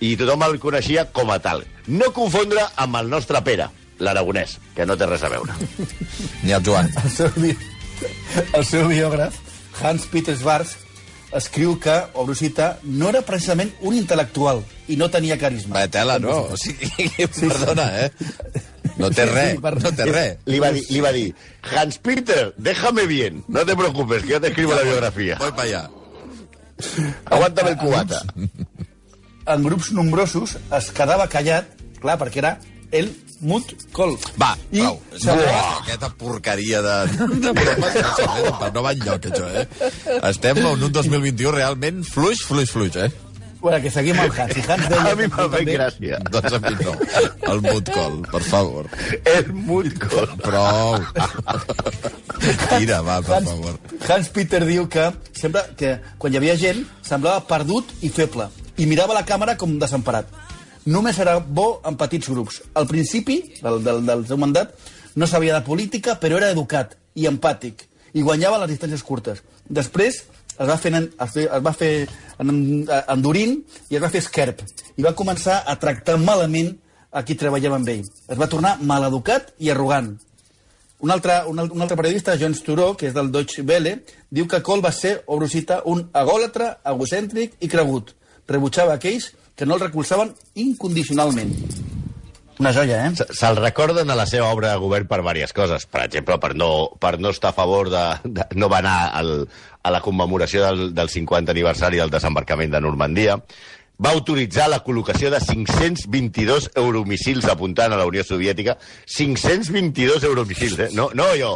i 0.00 0.14
tothom 0.20 0.44
el 0.46 0.58
coneixia 0.62 1.06
com 1.16 1.32
a 1.32 1.40
tal. 1.42 1.64
No 1.88 2.12
confondre 2.16 2.64
amb 2.76 3.00
el 3.00 3.10
nostre 3.12 3.42
Pere, 3.46 3.70
l'aragonès, 3.98 4.58
que 4.76 4.86
no 4.86 4.96
té 4.98 5.08
res 5.08 5.24
a 5.24 5.32
veure. 5.32 5.56
Ni 6.44 6.52
el 6.52 6.64
Joan. 6.64 6.90
El 7.02 7.12
seu, 7.12 7.30
bi... 7.36 7.54
el 8.52 8.66
seu 8.68 8.88
biògraf, 8.90 9.38
Hans 9.82 10.06
Peter 10.12 10.36
Schwarz, 10.36 10.76
escriu 11.38 11.76
que, 11.80 11.94
obro 12.14 12.34
cita, 12.34 12.78
no 12.84 13.10
era 13.12 13.22
precisament 13.26 13.72
un 13.80 13.96
intel·lectual 13.98 14.62
i 14.88 14.96
no 14.96 15.10
tenia 15.12 15.38
carisma. 15.40 15.76
Va, 15.78 15.86
tela, 15.92 16.18
no. 16.22 16.38
O 16.54 16.56
sigui, 16.60 17.10
perdona, 17.40 17.90
eh? 18.06 18.10
No 18.96 19.10
té 19.12 19.26
Sí, 19.26 19.32
res, 19.34 19.60
no 19.60 19.92
té 19.92 20.06
res. 20.08 20.38
Li 20.48 20.60
va 20.62 20.70
dir, 20.72 20.82
li 20.88 21.02
va 21.04 21.12
dir 21.12 21.26
Hans 21.68 21.98
Peter, 22.00 22.54
déjame 22.56 23.04
bien, 23.10 23.42
no 23.48 23.66
te 23.68 23.76
preocupes, 23.76 24.22
que 24.24 24.36
yo 24.36 24.40
te 24.40 24.48
escribo 24.48 24.74
la 24.74 24.82
biografía. 24.82 25.36
Voy 25.38 25.50
para 25.50 25.62
allá. 25.62 25.90
Aguántame 27.26 27.70
el 27.70 27.76
cubata. 27.76 28.22
en 29.46 29.62
grups 29.62 29.92
nombrosos, 29.92 30.56
es 30.74 30.88
quedava 30.90 31.28
callat, 31.30 31.68
clar, 32.02 32.16
perquè 32.18 32.40
era 32.42 32.56
el 32.90 33.12
Mut 33.40 33.74
Col. 33.92 34.14
Va, 34.40 34.54
I 34.72 34.80
prou. 34.80 34.96
Buah, 35.26 35.82
aquesta 35.82 36.08
porqueria 36.16 36.80
de, 36.82 36.94
de 37.44 37.52
no, 37.52 38.70
no 38.74 38.82
va 38.86 38.92
enlloc, 38.96 39.28
això, 39.28 39.50
eh? 39.60 39.66
Estem 40.30 40.62
en 40.62 40.66
un 40.88 40.92
2021 40.92 41.52
realment 41.58 42.02
fluix, 42.08 42.40
fluix, 42.48 42.70
fluix, 42.72 42.96
eh? 42.96 43.10
Bueno, 43.60 43.80
que 43.82 43.90
seguim 43.90 44.18
amb 44.20 44.36
Hans. 44.38 44.56
I 44.56 44.62
Hans 44.68 44.88
deia... 44.92 45.12
A 45.12 45.16
mi 45.18 45.26
m'ha 45.26 45.46
fet 45.48 45.54
també- 45.56 45.74
gràcia. 45.74 46.18
Doncs 46.30 46.54
a 46.54 46.58
mi 46.62 46.74
no. 46.80 46.92
El 47.52 47.62
mood 47.64 47.88
call, 47.90 48.18
per 48.30 48.42
favor. 48.46 48.88
El 49.32 49.48
Mutcol. 49.66 50.28
Prou. 50.44 51.00
Tira, 52.78 53.00
va, 53.02 53.16
per 53.24 53.38
Hans, 53.40 53.48
favor. 53.48 53.78
Hans 54.12 54.28
Peter 54.36 54.60
diu 54.68 54.86
que 54.92 55.08
sempre 55.34 55.64
que 55.80 55.96
quan 56.20 56.32
hi 56.36 56.38
havia 56.40 56.56
gent 56.60 56.84
semblava 57.04 57.42
perdut 57.48 57.90
i 58.06 58.12
feble 58.12 58.48
i 58.76 58.86
mirava 58.86 59.16
la 59.16 59.24
càmera 59.26 59.56
com 59.58 59.78
desemparat. 59.80 60.28
Només 60.86 61.18
era 61.18 61.38
bo 61.40 61.80
en 61.88 61.96
petits 61.98 62.28
grups. 62.30 62.60
Al 62.78 62.86
principi 62.86 63.40
del, 63.62 63.80
del, 63.82 64.04
del 64.06 64.24
seu 64.28 64.38
mandat 64.38 64.74
no 65.18 65.26
sabia 65.26 65.56
de 65.58 65.64
política, 65.66 66.14
però 66.20 66.38
era 66.38 66.50
educat 66.54 66.94
i 67.18 67.26
empàtic 67.26 67.86
i 68.16 68.22
guanyava 68.22 68.60
les 68.62 68.70
distàncies 68.74 69.02
curtes. 69.04 69.42
Després 69.68 70.22
es 70.56 70.68
va 70.68 70.76
fer, 70.80 70.92
es 70.96 71.36
es 71.42 71.62
va 71.64 71.72
fer 71.76 71.90
en- 72.40 72.86
endurint 73.12 73.58
i 73.90 73.96
es 73.98 74.02
va 74.02 74.08
fer 74.12 74.22
esquerp 74.22 74.62
i 74.96 75.02
va 75.04 75.12
començar 75.18 75.62
a 75.66 75.74
tractar 75.80 76.16
malament 76.22 76.70
a 77.10 77.22
qui 77.24 77.34
treballava 77.36 77.76
amb 77.80 77.88
ell. 77.88 78.04
Es 78.28 78.38
va 78.38 78.48
tornar 78.48 78.76
maleducat 78.80 79.52
i 79.58 79.70
arrogant. 79.72 80.14
Un 81.00 81.10
altre, 81.12 81.42
un, 81.48 81.58
un 81.60 81.82
altre 81.84 81.96
periodista, 81.96 82.38
John 82.40 82.54
Sturó, 82.56 82.94
que 82.96 83.08
és 83.10 83.14
del 83.14 83.28
Deutsche 83.32 83.62
Welle, 83.68 83.98
diu 84.32 84.46
que 84.48 84.62
Kohl 84.64 84.80
va 84.84 84.92
ser, 84.96 85.18
obro 85.26 85.48
cita, 85.48 85.82
un 85.84 86.06
egòlatre, 86.16 86.70
egocèntric 86.88 87.58
i 87.60 87.68
cregut. 87.68 88.14
Rebutjava 88.48 88.94
aquells 88.96 89.32
que 89.56 89.66
no 89.66 89.74
el 89.74 89.80
recolzaven 89.80 90.34
incondicionalment. 90.54 91.54
Una 92.58 92.72
joia, 92.72 93.02
eh? 93.06 93.10
Se- 93.16 93.26
Se'l 93.36 93.56
recorden 93.60 94.08
a 94.10 94.14
la 94.16 94.24
seva 94.26 94.48
obra 94.52 94.70
de 94.72 94.78
govern 94.80 95.06
per 95.08 95.18
diverses 95.20 95.52
coses. 95.52 95.84
Per 95.86 96.04
exemple, 96.06 96.38
per 96.40 96.54
no, 96.56 96.90
per 97.00 97.18
no 97.20 97.28
estar 97.34 97.50
a 97.50 97.56
favor 97.56 97.90
de... 97.92 98.04
de 98.24 98.46
no 98.56 98.68
va 98.72 98.78
anar 98.78 99.10
al, 99.18 99.48
a 99.82 99.90
la 99.92 100.00
commemoració 100.00 100.62
del, 100.64 100.94
del 100.96 101.10
50 101.12 101.52
aniversari 101.52 102.00
del 102.00 102.08
desembarcament 102.14 102.72
de 102.72 102.80
Normandia. 102.80 103.36
Va 104.00 104.10
autoritzar 104.12 104.66
la 104.68 104.82
col·locació 104.84 105.30
de 105.32 105.38
522 105.40 106.70
euromissils 106.76 107.46
apuntant 107.48 107.92
a 107.92 108.00
la 108.00 108.04
Unió 108.08 108.24
Soviètica. 108.24 108.74
522 109.06 110.24
euromissils, 110.28 110.78
eh? 110.78 110.88
No, 110.92 111.10
no 111.16 111.28
jo, 111.36 111.52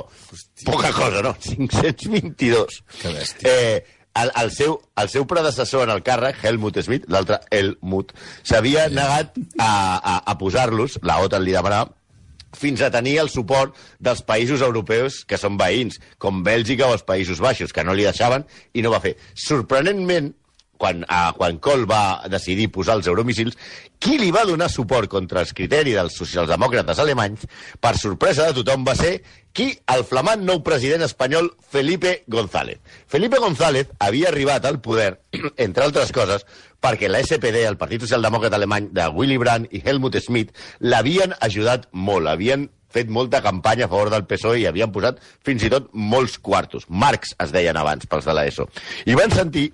poca 0.65 0.93
cosa, 0.93 1.21
no. 1.25 1.35
522. 1.41 2.83
Que 3.03 3.13
bèstia. 3.17 3.53
Eh, 3.53 3.85
el, 4.19 4.33
el, 4.43 4.51
seu, 4.55 4.81
el 4.99 5.09
seu 5.13 5.27
predecessor 5.31 5.87
en 5.87 5.95
el 5.95 6.03
càrrec, 6.07 6.43
Helmut 6.43 6.81
Schmidt, 6.83 7.07
l'altre 7.13 7.41
Helmut, 7.55 8.13
s'havia 8.43 8.89
negat 8.91 9.39
a, 9.59 9.71
a, 9.71 10.19
a 10.27 10.37
posar-los, 10.41 10.99
la 11.07 11.21
OTAN 11.25 11.45
li 11.47 11.55
demanava, 11.57 11.95
fins 12.57 12.83
a 12.83 12.91
tenir 12.91 13.17
el 13.23 13.31
suport 13.31 13.77
dels 14.03 14.25
països 14.27 14.63
europeus 14.67 15.21
que 15.29 15.39
són 15.39 15.59
veïns, 15.61 16.01
com 16.19 16.43
Bèlgica 16.47 16.89
o 16.89 16.97
els 16.97 17.07
Països 17.07 17.39
Baixos, 17.43 17.71
que 17.73 17.85
no 17.87 17.95
li 17.95 18.07
deixaven 18.09 18.47
i 18.75 18.83
no 18.83 18.91
va 18.91 19.03
fer. 19.05 19.15
Sorprenentment, 19.39 20.33
quan, 20.81 21.05
uh, 21.05 21.31
quan 21.37 21.61
Kohl 21.63 21.85
va 21.89 22.23
decidir 22.33 22.71
posar 22.73 22.97
els 22.99 23.11
euromissils, 23.11 23.59
qui 24.01 24.17
li 24.17 24.31
va 24.33 24.47
donar 24.49 24.71
suport 24.73 25.11
contra 25.13 25.43
els 25.45 25.53
criteris 25.57 25.99
dels 25.99 26.17
socialdemòcrates 26.17 27.03
alemanys, 27.03 27.45
per 27.81 27.93
sorpresa 28.01 28.49
de 28.49 28.57
tothom, 28.63 28.87
va 28.89 28.97
ser 28.97 29.19
qui? 29.53 29.69
El 29.93 30.07
flamant 30.09 30.43
nou 30.47 30.63
president 30.65 31.05
espanyol 31.05 31.51
Felipe 31.75 32.21
González. 32.31 32.81
Felipe 33.11 33.41
González 33.43 33.93
havia 33.99 34.31
arribat 34.33 34.65
al 34.65 34.81
poder, 34.81 35.13
entre 35.67 35.85
altres 35.85 36.15
coses, 36.17 36.47
perquè 36.81 37.11
la 37.13 37.21
SPD, 37.21 37.67
el 37.69 37.77
Partit 37.81 38.07
Socialdemòcrata 38.07 38.57
Alemany 38.57 38.89
de 38.97 39.09
Willy 39.13 39.37
Brandt 39.43 39.75
i 39.75 39.83
Helmut 39.85 40.17
Schmidt, 40.23 40.55
l'havien 40.81 41.37
ajudat 41.45 41.91
molt, 41.93 42.31
havien 42.31 42.71
fet 42.91 43.11
molta 43.13 43.43
campanya 43.43 43.87
a 43.87 43.91
favor 43.91 44.11
del 44.11 44.25
PSOE 44.27 44.63
i 44.63 44.67
havien 44.67 44.91
posat 44.93 45.21
fins 45.47 45.63
i 45.63 45.71
tot 45.71 45.91
molts 45.95 46.39
quartos. 46.43 46.89
Marx 46.89 47.37
es 47.39 47.53
deien 47.55 47.79
abans, 47.79 48.09
pels 48.11 48.27
de 48.27 48.35
l'ESO. 48.35 48.67
I 49.07 49.15
van 49.19 49.31
sentir 49.35 49.69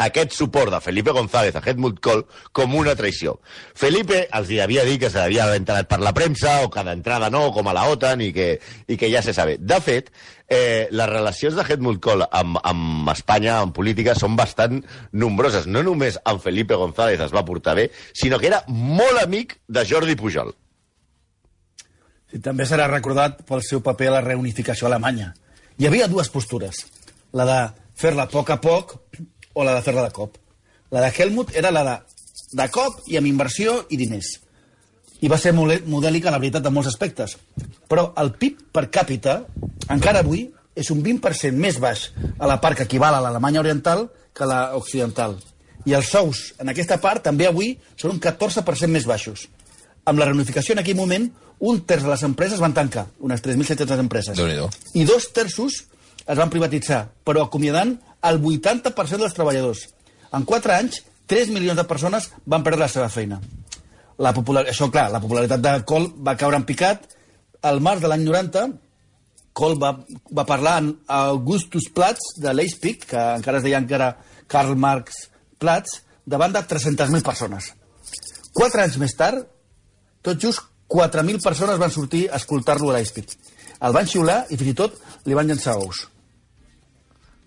aquest 0.00 0.32
suport 0.32 0.72
de 0.72 0.80
Felipe 0.80 1.12
González 1.12 1.56
a 1.56 1.62
Helmut 1.64 2.00
Kohl 2.00 2.24
com 2.56 2.74
una 2.78 2.94
traïció. 2.96 3.36
Felipe 3.76 4.22
els 4.36 4.50
hi 4.50 4.60
havia 4.64 4.84
dit 4.88 5.00
que 5.02 5.10
s'havia 5.12 5.48
enterat 5.56 5.88
per 5.90 6.00
la 6.00 6.14
premsa 6.16 6.60
o 6.64 6.70
que 6.72 6.84
d'entrada 6.86 7.28
no, 7.32 7.50
com 7.52 7.68
a 7.68 7.74
la 7.76 7.86
OTAN, 7.92 8.22
i 8.24 8.30
que, 8.32 8.50
i 8.88 8.96
que 9.00 9.10
ja 9.12 9.22
se 9.22 9.34
sabe. 9.36 9.58
De 9.60 9.80
fet, 9.84 10.08
eh, 10.48 10.88
les 10.90 11.10
relacions 11.10 11.56
de 11.56 11.66
Helmut 11.66 12.00
Kohl 12.02 12.24
amb, 12.24 12.58
amb 12.64 13.12
Espanya, 13.12 13.60
en 13.60 13.74
política, 13.76 14.16
són 14.16 14.38
bastant 14.38 14.80
nombroses. 15.12 15.68
No 15.68 15.84
només 15.86 16.18
amb 16.24 16.40
Felipe 16.42 16.78
González 16.80 17.20
es 17.20 17.34
va 17.36 17.44
portar 17.44 17.76
bé, 17.76 17.90
sinó 18.12 18.40
que 18.40 18.48
era 18.48 18.62
molt 18.68 19.20
amic 19.22 19.58
de 19.68 19.84
Jordi 19.84 20.16
Pujol. 20.16 20.54
I 22.30 22.38
també 22.38 22.64
serà 22.64 22.86
recordat 22.86 23.42
pel 23.46 23.62
seu 23.66 23.82
paper 23.82 24.08
a 24.08 24.16
la 24.18 24.24
reunificació 24.24 24.86
alemanya. 24.86 25.32
Hi 25.80 25.88
havia 25.88 26.08
dues 26.08 26.30
postures, 26.30 26.84
la 27.34 27.46
de 27.48 27.60
fer-la 28.00 28.28
a 28.28 28.32
poc 28.32 28.50
a 28.54 28.58
poc 28.62 28.96
o 29.54 29.64
la 29.66 29.74
de 29.76 29.82
fer-la 29.82 30.06
de 30.08 30.14
cop. 30.14 30.38
La 30.90 31.02
de 31.04 31.12
Helmut 31.16 31.54
era 31.56 31.70
la 31.70 31.84
de 31.86 31.98
de 32.52 32.66
cop 32.72 33.04
i 33.10 33.18
amb 33.18 33.28
inversió 33.30 33.84
i 33.90 33.98
diners. 34.00 34.32
I 35.20 35.28
va 35.28 35.38
ser 35.38 35.52
modèlica, 35.52 36.32
la 36.32 36.40
veritat, 36.40 36.66
en 36.66 36.74
molts 36.74 36.88
aspectes. 36.90 37.36
Però 37.90 38.10
el 38.20 38.32
PIB 38.40 38.64
per 38.72 38.86
càpita, 38.92 39.42
encara 39.92 40.24
avui, 40.24 40.46
és 40.74 40.90
un 40.94 41.02
20% 41.04 41.58
més 41.60 41.78
baix 41.82 42.08
a 42.38 42.48
la 42.48 42.58
part 42.62 42.78
que 42.78 42.86
equival 42.88 43.14
a 43.14 43.20
l'Alemanya 43.20 43.60
oriental 43.60 44.08
que 44.32 44.46
a 44.46 44.48
la 44.48 44.60
occidental. 44.78 45.36
I 45.84 45.94
els 45.96 46.10
sous 46.12 46.50
en 46.60 46.72
aquesta 46.72 47.00
part 47.00 47.24
també 47.24 47.46
avui 47.48 47.74
són 48.00 48.14
un 48.14 48.20
14% 48.22 48.88
més 48.92 49.06
baixos. 49.08 49.46
Amb 50.08 50.20
la 50.20 50.28
reunificació 50.30 50.74
en 50.74 50.82
aquell 50.82 50.96
moment, 50.96 51.28
un 51.60 51.82
terç 51.84 52.06
de 52.06 52.12
les 52.12 52.24
empreses 52.24 52.60
van 52.62 52.72
tancar, 52.76 53.06
unes 53.20 53.42
3.700 53.44 54.00
empreses. 54.00 54.38
I 54.96 55.04
dos 55.04 55.28
terços 55.36 55.82
es 56.24 56.38
van 56.38 56.52
privatitzar, 56.52 57.02
però 57.26 57.44
acomiadant 57.44 57.98
el 58.28 58.40
80% 58.42 59.22
dels 59.22 59.36
treballadors. 59.36 59.86
En 60.36 60.44
4 60.46 60.74
anys, 60.76 61.00
3 61.30 61.50
milions 61.54 61.78
de 61.78 61.86
persones 61.88 62.28
van 62.46 62.64
perdre 62.66 62.84
la 62.84 62.92
seva 62.92 63.08
feina. 63.12 63.40
La 64.20 64.34
popular... 64.36 64.66
Això, 64.68 64.90
clar, 64.92 65.08
la 65.12 65.22
popularitat 65.22 65.62
de 65.64 65.74
Kohl 65.88 66.10
va 66.26 66.36
caure 66.40 66.58
en 66.60 66.66
picat. 66.68 67.06
Al 67.66 67.80
març 67.84 68.02
de 68.04 68.10
l'any 68.10 68.26
90, 68.26 68.66
Kohl 69.56 69.78
va, 69.80 69.94
va 70.36 70.46
parlar 70.48 70.78
en 70.82 70.92
Augustus 71.16 71.88
Platz 71.94 72.34
de 72.40 72.52
Leipzig, 72.54 73.06
que 73.10 73.22
encara 73.38 73.60
es 73.60 73.66
deia 73.66 73.80
encara 73.80 74.12
Karl 74.50 74.76
Marx 74.76 75.26
Platz, 75.60 76.00
davant 76.26 76.52
de 76.54 76.62
300.000 76.66 77.24
persones. 77.26 77.72
Quatre 78.54 78.84
anys 78.84 78.98
més 79.00 79.16
tard, 79.16 79.46
tot 80.26 80.40
just 80.42 80.66
4.000 80.90 81.42
persones 81.42 81.78
van 81.78 81.92
sortir 81.94 82.26
a 82.28 82.38
escoltar-lo 82.40 82.90
a 82.90 82.98
Leipzig. 82.98 83.30
El 83.80 83.94
van 83.96 84.08
xiular 84.10 84.42
i 84.50 84.58
fins 84.58 84.72
i 84.72 84.78
tot 84.82 84.96
li 85.24 85.36
van 85.38 85.48
llançar 85.48 85.78
ous. 85.80 86.09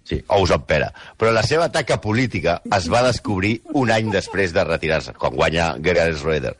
Sí, 0.07 0.19
ous 0.36 0.51
amb 0.51 0.65
pera. 0.67 0.89
Però 1.17 1.31
la 1.31 1.45
seva 1.48 1.69
taca 1.72 2.00
política 2.03 2.57
es 2.75 2.89
va 2.91 3.03
descobrir 3.05 3.55
un 3.79 3.91
any 3.93 4.12
després 4.12 4.53
de 4.55 4.65
retirar-se, 4.67 5.15
quan 5.19 5.36
guanya 5.38 5.74
Gerhard 5.83 6.19
Schröder. 6.19 6.57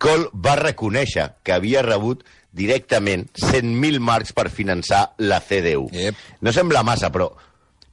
Kohl 0.00 0.28
va 0.32 0.56
reconèixer 0.60 1.30
que 1.44 1.54
havia 1.56 1.84
rebut 1.84 2.24
directament 2.56 3.26
100.000 3.36 4.00
marcs 4.00 4.32
per 4.36 4.48
finançar 4.52 5.10
la 5.20 5.42
CDU. 5.44 5.90
Yep. 5.92 6.24
No 6.40 6.52
sembla 6.56 6.84
massa, 6.86 7.12
però 7.12 7.30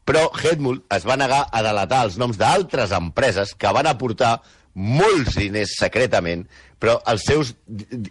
però 0.03 0.25
Helmut 0.35 0.83
es 0.91 1.05
va 1.07 1.15
negar 1.19 1.45
a 1.47 1.61
delatar 1.63 2.01
els 2.07 2.17
noms 2.19 2.35
d'altres 2.39 2.91
empreses 2.91 3.53
que 3.55 3.71
van 3.75 3.87
aportar 3.87 4.33
molts 4.73 5.37
diners 5.37 5.75
secretament, 5.79 6.45
però 6.83 6.97
els 7.07 7.23
seus 7.23 7.53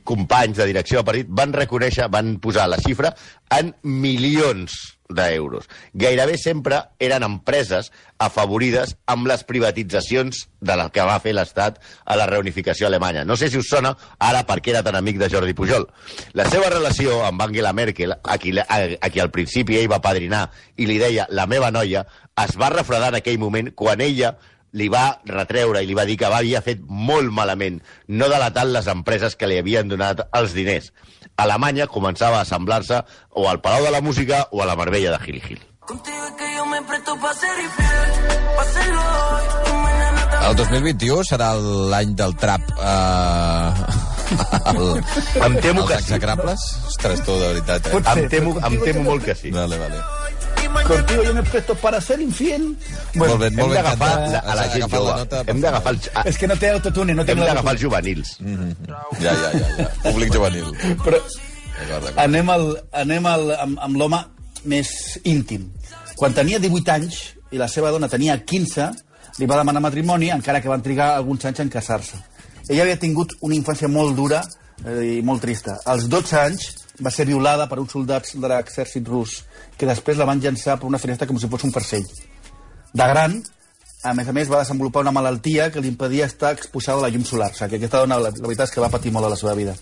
companys 0.09 0.57
de 0.57 0.67
direcció 0.71 1.01
de 1.01 1.09
partit 1.11 1.31
van 1.43 1.53
reconèixer, 1.53 2.09
van 2.09 2.39
posar 2.41 2.71
la 2.71 2.81
xifra 2.81 3.13
en 3.53 3.75
milions 3.85 4.79
d'euros. 5.13 5.67
Gairebé 5.93 6.39
sempre 6.41 6.79
eren 7.03 7.27
empreses 7.27 7.91
afavorides 8.23 8.95
amb 9.13 9.29
les 9.29 9.45
privatitzacions 9.45 10.47
de 10.61 10.77
la 10.79 10.89
que 10.95 11.05
va 11.05 11.19
fer 11.21 11.35
l'Estat 11.37 11.83
a 12.05 12.17
la 12.17 12.27
reunificació 12.31 12.89
alemanya. 12.89 13.27
No 13.29 13.37
sé 13.37 13.51
si 13.53 13.61
us 13.61 13.69
sona 13.69 13.93
ara 14.19 14.47
perquè 14.49 14.73
era 14.73 14.83
tan 14.87 14.97
amic 14.97 15.21
de 15.21 15.29
Jordi 15.29 15.53
Pujol. 15.59 15.85
La 16.33 16.49
seva 16.49 16.71
relació 16.73 17.21
amb 17.27 17.45
Angela 17.45 17.75
Merkel, 17.77 18.17
a 18.17 18.39
qui, 18.41 18.57
a, 18.57 18.81
a 18.97 19.13
qui 19.13 19.21
al 19.21 19.33
principi 19.35 19.77
ell 19.77 19.91
va 19.93 20.01
padrinar 20.01 20.47
i 20.81 20.89
li 20.89 20.97
deia 21.03 21.29
la 21.29 21.45
meva 21.51 21.71
noia, 21.75 22.07
es 22.41 22.57
va 22.57 22.73
refredar 22.73 23.13
en 23.13 23.21
aquell 23.21 23.41
moment 23.43 23.75
quan 23.77 24.01
ella 24.01 24.33
li 24.73 24.89
va 24.93 25.21
retreure 25.29 25.83
i 25.83 25.87
li 25.89 25.97
va 25.97 26.07
dir 26.09 26.17
que 26.21 26.29
havia 26.29 26.63
fet 26.65 26.81
molt 26.89 27.33
malament, 27.33 27.81
no 28.09 28.29
delatant 28.33 28.73
les 28.73 28.89
empreses 28.89 29.37
que 29.37 29.49
li 29.49 29.59
havien 29.61 29.89
donat 29.89 30.25
els 30.33 30.55
diners. 30.57 30.93
Alemanya 31.37 31.89
començava 31.89 32.41
a 32.41 32.49
semblar-se 32.49 33.03
o 33.31 33.49
al 33.49 33.61
Palau 33.61 33.85
de 33.85 33.93
la 33.93 34.01
Música 34.01 34.47
o 34.51 34.63
a 34.63 34.67
la 34.69 34.77
Marbella 34.77 35.17
de 35.17 35.19
Gil 35.25 35.41
Gil. 35.43 35.61
El 40.43 40.57
2021 40.59 41.23
serà 41.25 41.53
l'any 41.93 42.17
del 42.19 42.35
trap 42.37 42.73
eh, 42.75 44.01
el, 44.73 44.81
Em 45.47 45.61
temo 45.61 45.85
els 45.85 45.93
que 45.93 45.99
sí. 45.99 46.09
execrables? 46.09 46.67
Ostres, 46.89 47.23
tu, 47.27 47.37
de 47.39 47.53
veritat, 47.55 47.87
eh? 47.93 48.03
Em 48.17 48.29
temo, 48.33 48.57
em 48.59 48.81
temo 48.83 49.07
molt 49.13 49.25
que 49.29 49.37
sí. 49.39 49.53
Vale, 49.55 49.79
vale. 49.79 50.03
Contigo 50.87 51.23
yo 51.23 51.35
me 51.35 51.43
presto 51.43 51.75
para 51.77 52.01
ser 52.01 52.21
infiel. 52.21 52.77
Molt 53.15 53.39
bé, 53.41 53.47
Hem 53.47 53.55
molt 53.57 53.73
ben 53.73 53.83
d'agafar 53.83 54.09
la, 54.31 54.39
a 54.39 54.55
la 54.59 54.69
gent 54.73 54.91
jove. 54.91 55.15
nota. 55.19 55.43
Hem 55.47 55.61
d'agafar 55.61 55.93
els, 55.95 56.11
a- 56.15 56.23
És 56.29 56.39
que 56.39 56.47
no 56.49 56.57
té 56.57 56.71
autotune, 56.71 57.15
no 57.15 57.25
té 57.25 57.33
hem 57.33 57.39
la 57.39 57.47
d'agafar 57.47 57.73
els 57.77 57.81
juvenils. 57.83 58.37
Ja, 59.21 59.33
ja, 59.33 59.53
ja, 59.53 59.69
ja. 59.79 59.89
Públic 60.03 60.33
juvenil. 60.35 60.73
Però 61.05 61.21
anem, 62.17 62.51
al, 62.51 62.67
anem 62.93 63.27
al, 63.27 63.51
amb, 63.59 63.79
amb 63.81 63.97
l'home 63.97 64.21
més 64.65 64.91
íntim. 65.25 65.71
Quan 66.17 66.35
tenia 66.35 66.59
18 66.63 66.93
anys 66.93 67.21
i 67.53 67.59
la 67.61 67.69
seva 67.69 67.91
dona 67.91 68.09
tenia 68.09 68.37
15, 68.45 68.91
li 69.39 69.47
va 69.49 69.57
demanar 69.59 69.81
matrimoni, 69.83 70.31
encara 70.31 70.61
que 70.61 70.69
van 70.69 70.83
trigar 70.83 71.15
alguns 71.17 71.45
anys 71.49 71.61
en 71.65 71.69
casar-se. 71.73 72.17
Ella 72.69 72.83
havia 72.85 72.99
tingut 73.01 73.33
una 73.41 73.55
infància 73.57 73.89
molt 73.89 74.15
dura 74.17 74.43
eh, 74.87 75.19
i 75.19 75.23
molt 75.23 75.41
trista. 75.43 75.79
Als 75.87 76.07
12 76.09 76.37
anys 76.39 76.69
va 77.05 77.11
ser 77.11 77.27
violada 77.29 77.69
per 77.69 77.81
uns 77.83 77.93
soldats 77.95 78.37
de 78.39 78.51
l'exèrcit 78.51 79.09
rus, 79.09 79.43
que 79.79 79.89
després 79.89 80.19
la 80.19 80.29
van 80.29 80.41
llançar 80.41 80.79
per 80.79 80.89
una 80.89 81.01
finestra 81.03 81.27
com 81.27 81.39
si 81.39 81.51
fos 81.51 81.67
un 81.67 81.75
farcell. 81.75 82.07
De 82.93 83.09
gran, 83.09 83.39
a 84.03 84.15
més 84.19 84.29
a 84.29 84.35
més, 84.37 84.51
va 84.51 84.63
desenvolupar 84.63 85.05
una 85.05 85.15
malaltia 85.15 85.71
que 85.73 85.81
li 85.81 85.91
impedia 85.93 86.27
estar 86.27 86.53
exposada 86.57 86.99
a 87.01 87.07
la 87.07 87.11
llum 87.15 87.25
solar. 87.25 87.53
O 87.53 87.59
sigui, 87.59 87.75
que 87.75 87.83
aquesta 87.83 88.03
dona, 88.03 88.19
la, 88.19 88.33
la 88.35 88.49
veritat 88.49 88.69
és 88.69 88.75
que 88.75 88.83
va 88.85 88.91
patir 88.93 89.13
molt 89.15 89.29
a 89.29 89.33
la 89.33 89.39
seva 89.39 89.55
vida. 89.59 89.77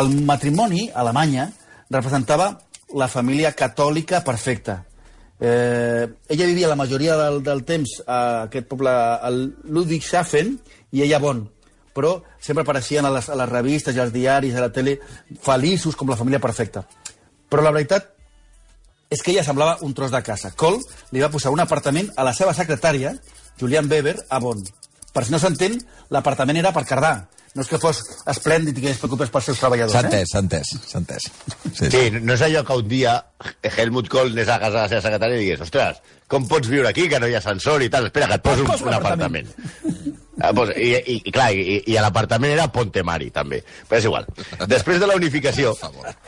El 0.00 0.12
matrimoni, 0.26 0.88
a 0.90 1.00
Alemanya, 1.02 1.48
representava 1.90 2.52
la 2.94 3.08
família 3.10 3.52
catòlica 3.58 4.22
perfecta. 4.26 4.84
Eh, 5.40 6.06
ella 6.28 6.46
vivia 6.46 6.68
la 6.68 6.76
majoria 6.76 7.16
del, 7.16 7.40
del 7.42 7.64
temps 7.64 7.96
a 8.06 8.20
aquest 8.44 8.68
poble, 8.70 8.92
al 8.92 9.40
Ludwigshafen, 9.64 10.54
i 10.92 11.02
ella 11.06 11.18
a 11.18 11.24
Bonn. 11.24 11.48
Però 11.94 12.20
sempre 12.40 12.62
apareixien 12.62 13.04
a 13.04 13.10
les, 13.10 13.28
a 13.28 13.34
les 13.40 13.48
revistes 13.50 13.96
i 13.96 14.00
als 14.00 14.12
diaris, 14.14 14.54
a 14.54 14.60
la 14.66 14.72
tele, 14.72 14.98
feliços 15.42 15.96
com 15.98 16.08
la 16.08 16.16
família 16.16 16.38
perfecta. 16.42 16.84
Però 17.50 17.62
la 17.66 17.72
veritat 17.74 18.12
és 19.10 19.22
que 19.26 19.32
ella 19.32 19.42
semblava 19.42 19.78
un 19.82 19.94
tros 19.94 20.12
de 20.14 20.22
casa. 20.22 20.52
Kohl 20.54 20.78
li 21.10 21.18
va 21.24 21.32
posar 21.34 21.50
un 21.50 21.58
apartament 21.60 22.12
a 22.16 22.22
la 22.22 22.32
seva 22.36 22.54
secretària, 22.54 23.16
Julian 23.58 23.90
Weber, 23.90 24.14
a 24.30 24.38
Bonn. 24.38 24.62
Per 25.10 25.24
si 25.26 25.32
no 25.34 25.40
s'entén, 25.42 25.80
l'apartament 26.14 26.60
era 26.60 26.70
per 26.72 26.84
cardar. 26.86 27.16
No 27.50 27.64
és 27.64 27.66
que 27.66 27.80
fos 27.82 27.98
esplèndid 28.30 28.76
i 28.78 28.84
que 28.84 28.92
es 28.92 29.00
preocupés 29.02 29.32
pels 29.34 29.48
seus 29.50 29.58
treballadors. 29.58 29.90
S'ha 29.96 30.04
Eh? 30.06 30.06
entès, 30.06 30.30
s'ha 30.30 30.38
entès, 30.38 30.68
s'ha 30.86 30.98
entès. 31.00 31.24
Sí, 31.72 31.72
sí. 31.80 31.90
Sí, 31.90 32.20
no 32.22 32.36
és 32.36 32.44
allò 32.46 32.62
que 32.64 32.76
un 32.78 32.86
dia 32.86 33.16
Helmut 33.66 34.06
Kohl 34.08 34.30
anés 34.30 34.46
a 34.48 34.60
casa 34.62 34.76
de 34.76 34.82
la 34.84 34.88
seva 34.92 35.02
secretària 35.08 35.40
i 35.40 35.40
digués 35.42 35.64
ostres, 35.66 35.98
com 36.30 36.46
pots 36.46 36.70
viure 36.70 36.86
aquí, 36.92 37.08
que 37.10 37.18
no 37.18 37.26
hi 37.26 37.34
ha 37.34 37.42
ascensor 37.42 37.82
i 37.82 37.90
tal? 37.90 38.06
Espera, 38.06 38.28
que 38.30 38.38
et 38.38 38.42
poso 38.46 38.62
un, 38.62 38.70
poso 38.70 38.84
un 38.86 38.92
un 38.94 38.98
apartament. 39.00 39.50
Ah, 40.40 40.52
pues, 40.56 40.72
i, 40.76 40.94
i, 40.96 41.16
i, 41.24 41.32
clar, 41.32 41.50
i, 41.52 41.80
i 41.92 41.96
l'apartament 42.00 42.54
era 42.54 42.70
Ponte 42.72 43.02
Mari, 43.04 43.28
també. 43.34 43.60
Però 43.88 44.00
és 44.00 44.06
igual. 44.08 44.28
Després 44.70 45.00
de 45.02 45.08
la 45.10 45.16
unificació, 45.18 45.74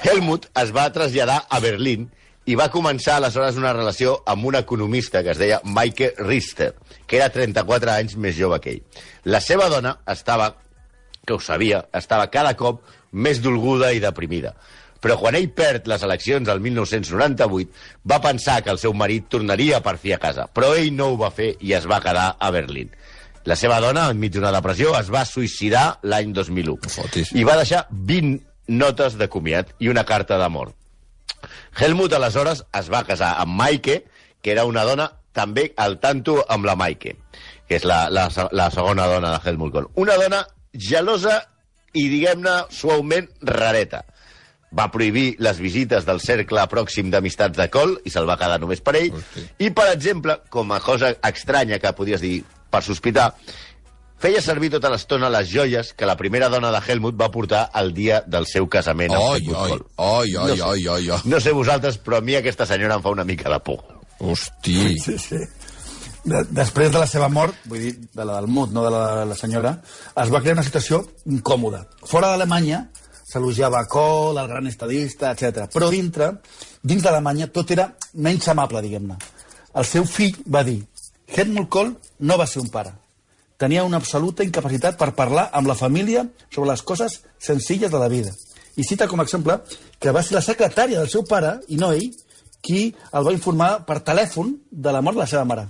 Helmut 0.05 0.51
es 0.63 0.73
va 0.75 0.91
traslladar 0.93 1.47
a 1.49 1.61
Berlín 1.65 2.11
i 2.45 2.57
va 2.59 2.69
començar 2.75 3.17
aleshores 3.17 3.57
una 3.61 3.73
relació 3.73 4.17
amb 4.27 4.45
un 4.51 4.59
economista 4.59 5.23
que 5.23 5.33
es 5.33 5.41
deia 5.41 5.61
Maike 5.65 6.13
Richter, 6.19 6.73
que 7.07 7.21
era 7.21 7.31
34 7.33 7.95
anys 7.95 8.17
més 8.19 8.37
jove 8.37 8.59
que 8.61 8.77
ell. 8.77 9.03
La 9.25 9.41
seva 9.41 9.69
dona 9.73 9.97
estava, 10.11 10.53
que 11.25 11.37
ho 11.37 11.41
sabia, 11.41 11.85
estava 11.95 12.29
cada 12.35 12.57
cop 12.59 12.83
més 13.13 13.41
dolguda 13.45 13.93
i 13.95 14.03
deprimida. 14.03 14.57
Però 15.03 15.17
quan 15.19 15.35
ell 15.35 15.49
perd 15.51 15.89
les 15.91 16.03
eleccions 16.07 16.51
el 16.51 16.61
1998, 16.63 17.71
va 18.07 18.21
pensar 18.23 18.61
que 18.63 18.71
el 18.71 18.79
seu 18.79 18.95
marit 18.95 19.27
tornaria 19.31 19.81
per 19.83 19.97
fi 19.99 20.15
a 20.15 20.21
casa. 20.23 20.47
Però 20.47 20.77
ell 20.79 20.93
no 20.95 21.11
ho 21.11 21.17
va 21.19 21.33
fer 21.35 21.57
i 21.61 21.75
es 21.75 21.89
va 21.91 22.03
quedar 22.03 22.37
a 22.39 22.51
Berlín. 22.55 22.93
La 23.49 23.57
seva 23.59 23.81
dona, 23.83 24.07
enmig 24.13 24.37
d'una 24.37 24.53
depressió, 24.55 24.93
es 24.99 25.11
va 25.11 25.25
suïcidar 25.27 25.99
l'any 26.07 26.33
2001. 26.37 26.77
fotis. 26.95 27.33
I 27.35 27.43
va 27.45 27.57
deixar 27.59 27.87
20 27.91 28.39
notes 28.69 29.19
de 29.19 29.29
comiat 29.29 29.75
i 29.83 29.91
una 29.91 30.05
carta 30.07 30.39
d'amor. 30.39 30.73
Helmut, 31.81 32.13
aleshores, 32.13 32.63
es 32.79 32.91
va 32.93 33.03
casar 33.09 33.35
amb 33.43 33.57
Maike, 33.59 34.05
que 34.43 34.53
era 34.53 34.65
una 34.69 34.85
dona 34.85 35.11
també 35.33 35.73
al 35.77 35.99
tanto 36.01 36.39
amb 36.49 36.69
la 36.69 36.77
Maike, 36.77 37.17
que 37.69 37.79
és 37.81 37.87
la, 37.89 38.05
la, 38.11 38.29
la 38.53 38.71
segona 38.71 39.09
dona 39.11 39.35
de 39.35 39.51
Helmut 39.51 39.73
Kohl. 39.73 39.91
Una 39.97 40.17
dona 40.21 40.45
gelosa 40.73 41.41
i, 41.93 42.07
diguem-ne, 42.09 42.57
suaument 42.71 43.29
rareta. 43.49 44.05
Va 44.73 44.89
prohibir 44.93 45.35
les 45.45 45.59
visites 45.61 46.07
del 46.09 46.21
cercle 46.25 46.63
pròxim 46.71 47.11
d'amistats 47.13 47.59
de 47.59 47.67
Kohl 47.73 47.99
i 48.09 48.13
se'l 48.13 48.29
va 48.29 48.39
quedar 48.41 48.61
només 48.61 48.81
per 48.81 48.95
ell. 49.01 49.11
Hosti. 49.19 49.45
I, 49.67 49.73
per 49.77 49.91
exemple, 49.93 50.39
com 50.53 50.73
a 50.73 50.81
cosa 50.81 51.13
estranya 51.29 51.81
que 51.83 51.93
podies 51.97 52.25
dir 52.25 52.39
per 52.73 52.81
sospitar, 52.87 53.29
feia 54.23 54.41
servir 54.43 54.71
tota 54.73 54.91
l'estona 54.93 55.31
les 55.35 55.49
joies 55.51 55.93
que 55.99 56.07
la 56.09 56.17
primera 56.17 56.49
dona 56.53 56.71
de 56.75 56.81
Helmut 56.87 57.17
va 57.21 57.31
portar 57.35 57.67
el 57.81 57.93
dia 57.95 58.23
del 58.27 58.47
seu 58.47 58.69
casament 58.71 59.13
amb 59.15 59.25
Oi, 59.35 59.49
oi, 59.51 59.81
oi, 59.97 60.37
oi, 60.37 60.53
No 60.53 60.55
sé. 60.57 60.63
oi, 60.63 60.87
oi, 60.89 61.11
oi. 61.11 61.21
No 61.25 61.41
sé 61.43 61.53
vosaltres, 61.57 61.99
però 61.99 62.21
a 62.23 62.25
mi 62.25 62.37
aquesta 62.39 62.67
senyora 62.67 62.97
em 62.99 63.03
fa 63.05 63.11
una 63.15 63.25
mica 63.29 63.51
de 63.51 63.59
por. 63.67 63.83
Hosti. 64.23 64.99
Sí, 65.03 65.19
sí. 65.19 65.41
De, 66.23 66.45
després 66.55 66.93
de 66.95 67.01
la 67.03 67.07
seva 67.11 67.27
mort, 67.29 67.57
vull 67.67 67.81
dir, 67.83 67.97
de 68.15 68.25
la 68.25 68.37
del 68.39 68.47
Mut, 68.47 68.71
no 68.71 68.85
de 68.87 68.91
la, 68.95 69.25
la 69.27 69.35
senyora, 69.35 69.73
es 70.23 70.31
va 70.31 70.41
crear 70.41 70.55
una 70.55 70.63
situació 70.63 71.01
incòmoda. 71.27 71.81
Fora 72.07 72.29
d'Alemanya 72.31 72.85
s'elogiava 73.27 73.81
Kohl, 73.91 74.39
el 74.39 74.47
gran 74.47 74.69
estadista, 74.71 75.33
etc. 75.35 75.67
Però 75.75 75.89
dintre, 75.91 76.29
dins 76.87 77.03
d'Alemanya, 77.03 77.49
tot 77.51 77.75
era 77.75 77.89
menys 78.15 78.47
amable, 78.55 78.85
diguem-ne. 78.87 79.19
El 79.75 79.89
seu 79.89 80.07
fill 80.07 80.37
va 80.47 80.63
dir 80.63 80.79
Helmut 81.35 81.69
Kohl 81.73 81.95
no 82.21 82.39
va 82.39 82.47
ser 82.47 82.63
un 82.63 82.71
pare. 82.71 82.93
Tenia 83.59 83.85
una 83.87 84.01
absoluta 84.03 84.45
incapacitat 84.45 84.99
per 84.99 85.13
parlar 85.19 85.49
amb 85.55 85.71
la 85.71 85.79
família 85.79 86.25
sobre 86.49 86.71
les 86.71 86.83
coses 86.83 87.21
senzilles 87.39 87.91
de 87.91 88.01
la 88.01 88.09
vida. 88.11 88.33
I 88.77 88.85
cita 88.89 89.07
com 89.09 89.21
a 89.21 89.27
exemple 89.27 89.59
que 90.01 90.13
va 90.13 90.23
ser 90.25 90.35
la 90.39 90.45
secretària 90.45 90.99
del 90.99 91.11
seu 91.13 91.25
pare, 91.29 91.59
i 91.69 91.79
no 91.79 91.93
ell, 91.93 92.11
qui 92.63 92.89
el 93.13 93.27
va 93.27 93.35
informar 93.35 93.71
per 93.87 94.01
telèfon 94.07 94.57
de 94.71 94.95
la 94.95 95.03
mort 95.03 95.19
de 95.19 95.25
la 95.25 95.31
seva 95.31 95.45
mare. 95.45 95.69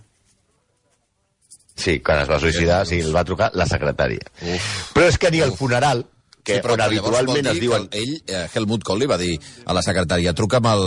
Sí, 1.76 1.98
quan 2.04 2.20
es 2.22 2.30
va 2.30 2.38
suïcidar, 2.40 2.82
sí, 2.86 3.00
el 3.00 3.14
va 3.16 3.24
trucar 3.26 3.50
la 3.58 3.66
secretària. 3.66 4.28
Uf. 4.44 4.66
Però 4.94 5.08
és 5.08 5.18
que 5.18 5.32
ni 5.32 5.40
el 5.42 5.54
funeral, 5.56 6.04
que 6.44 6.58
sí, 6.58 6.62
però 6.62 6.76
on 6.76 6.84
habitualment 6.84 7.48
es 7.54 7.60
diuen... 7.62 7.88
que 7.90 8.02
ell, 8.02 8.14
eh, 8.26 8.46
Helmut 8.52 8.84
Kohl, 8.86 9.02
li 9.02 9.10
va 9.10 9.18
dir 9.18 9.34
a 9.64 9.76
la 9.76 9.82
secretària 9.84 10.34
truca'm 10.36 10.68
el... 10.74 10.86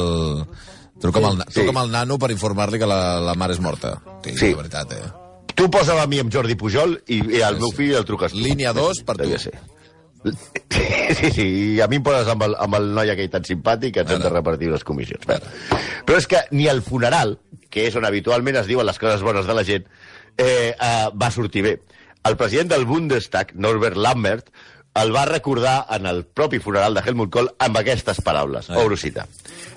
Truca'm, 1.01 1.25
el, 1.31 1.43
Sí. 1.49 1.59
truca'm 1.59 1.77
el 1.83 1.91
nano 1.91 2.17
per 2.17 2.31
informar-li 2.31 2.79
que 2.79 2.87
la, 2.87 3.19
la 3.21 3.33
mare 3.35 3.53
és 3.53 3.59
morta. 3.59 3.97
Sí, 4.23 4.35
Sí. 4.37 4.49
la 4.51 4.57
veritat, 4.63 4.91
eh? 4.93 5.03
Tu 5.55 5.69
posa'm 5.71 5.99
a 5.99 6.07
mi 6.07 6.19
amb 6.19 6.31
Jordi 6.33 6.55
Pujol 6.55 6.97
i, 7.07 7.21
i 7.37 7.41
al 7.41 7.55
Sí, 7.55 7.61
meu 7.61 7.69
sí. 7.71 7.77
fill 7.77 7.95
el 7.95 8.05
truques 8.05 8.31
tu. 8.31 8.39
Línia 8.39 8.73
dos 8.73 9.03
per 9.05 9.17
tu. 9.17 9.29
Ser. 9.39 9.53
Sí, 11.15 11.29
sí, 11.31 11.43
i 11.75 11.81
a 11.81 11.87
mi 11.87 11.99
em 11.99 12.03
poses 12.03 12.27
amb 12.31 12.41
el, 12.47 12.55
amb 12.59 12.75
el 12.79 12.87
noi 12.95 13.11
aquell 13.13 13.29
tan 13.29 13.43
simpàtic 13.45 13.93
que 13.93 14.01
ens 14.03 14.11
hem 14.15 14.23
de 14.23 14.31
repartir 14.33 14.71
les 14.71 14.83
comissions. 14.83 15.25
Bé. 15.29 15.37
Però 16.07 16.17
és 16.17 16.25
que 16.27 16.41
ni 16.51 16.65
el 16.71 16.81
funeral, 16.81 17.37
que 17.69 17.85
és 17.87 17.95
on 17.99 18.07
habitualment 18.07 18.57
es 18.57 18.67
diuen 18.67 18.87
les 18.87 18.97
coses 18.99 19.21
bones 19.21 19.45
de 19.45 19.53
la 19.53 19.63
gent, 19.67 19.85
eh, 20.37 20.73
eh, 20.73 21.09
va 21.13 21.29
sortir 21.31 21.61
bé. 21.67 21.75
El 22.25 22.37
president 22.37 22.71
del 22.73 22.85
Bundestag, 22.89 23.53
Norbert 23.53 23.95
Lammert, 24.01 24.49
el 24.95 25.11
va 25.15 25.25
recordar 25.25 25.85
en 25.91 26.05
el 26.05 26.23
propi 26.25 26.59
funeral 26.59 26.95
de 26.95 27.03
Helmut 27.05 27.31
Kohl 27.31 27.49
amb 27.59 27.79
aquestes 27.81 28.21
paraules. 28.23 28.69
Ai. 28.69 28.79
Obro 28.83 28.97
cita. 28.97 29.27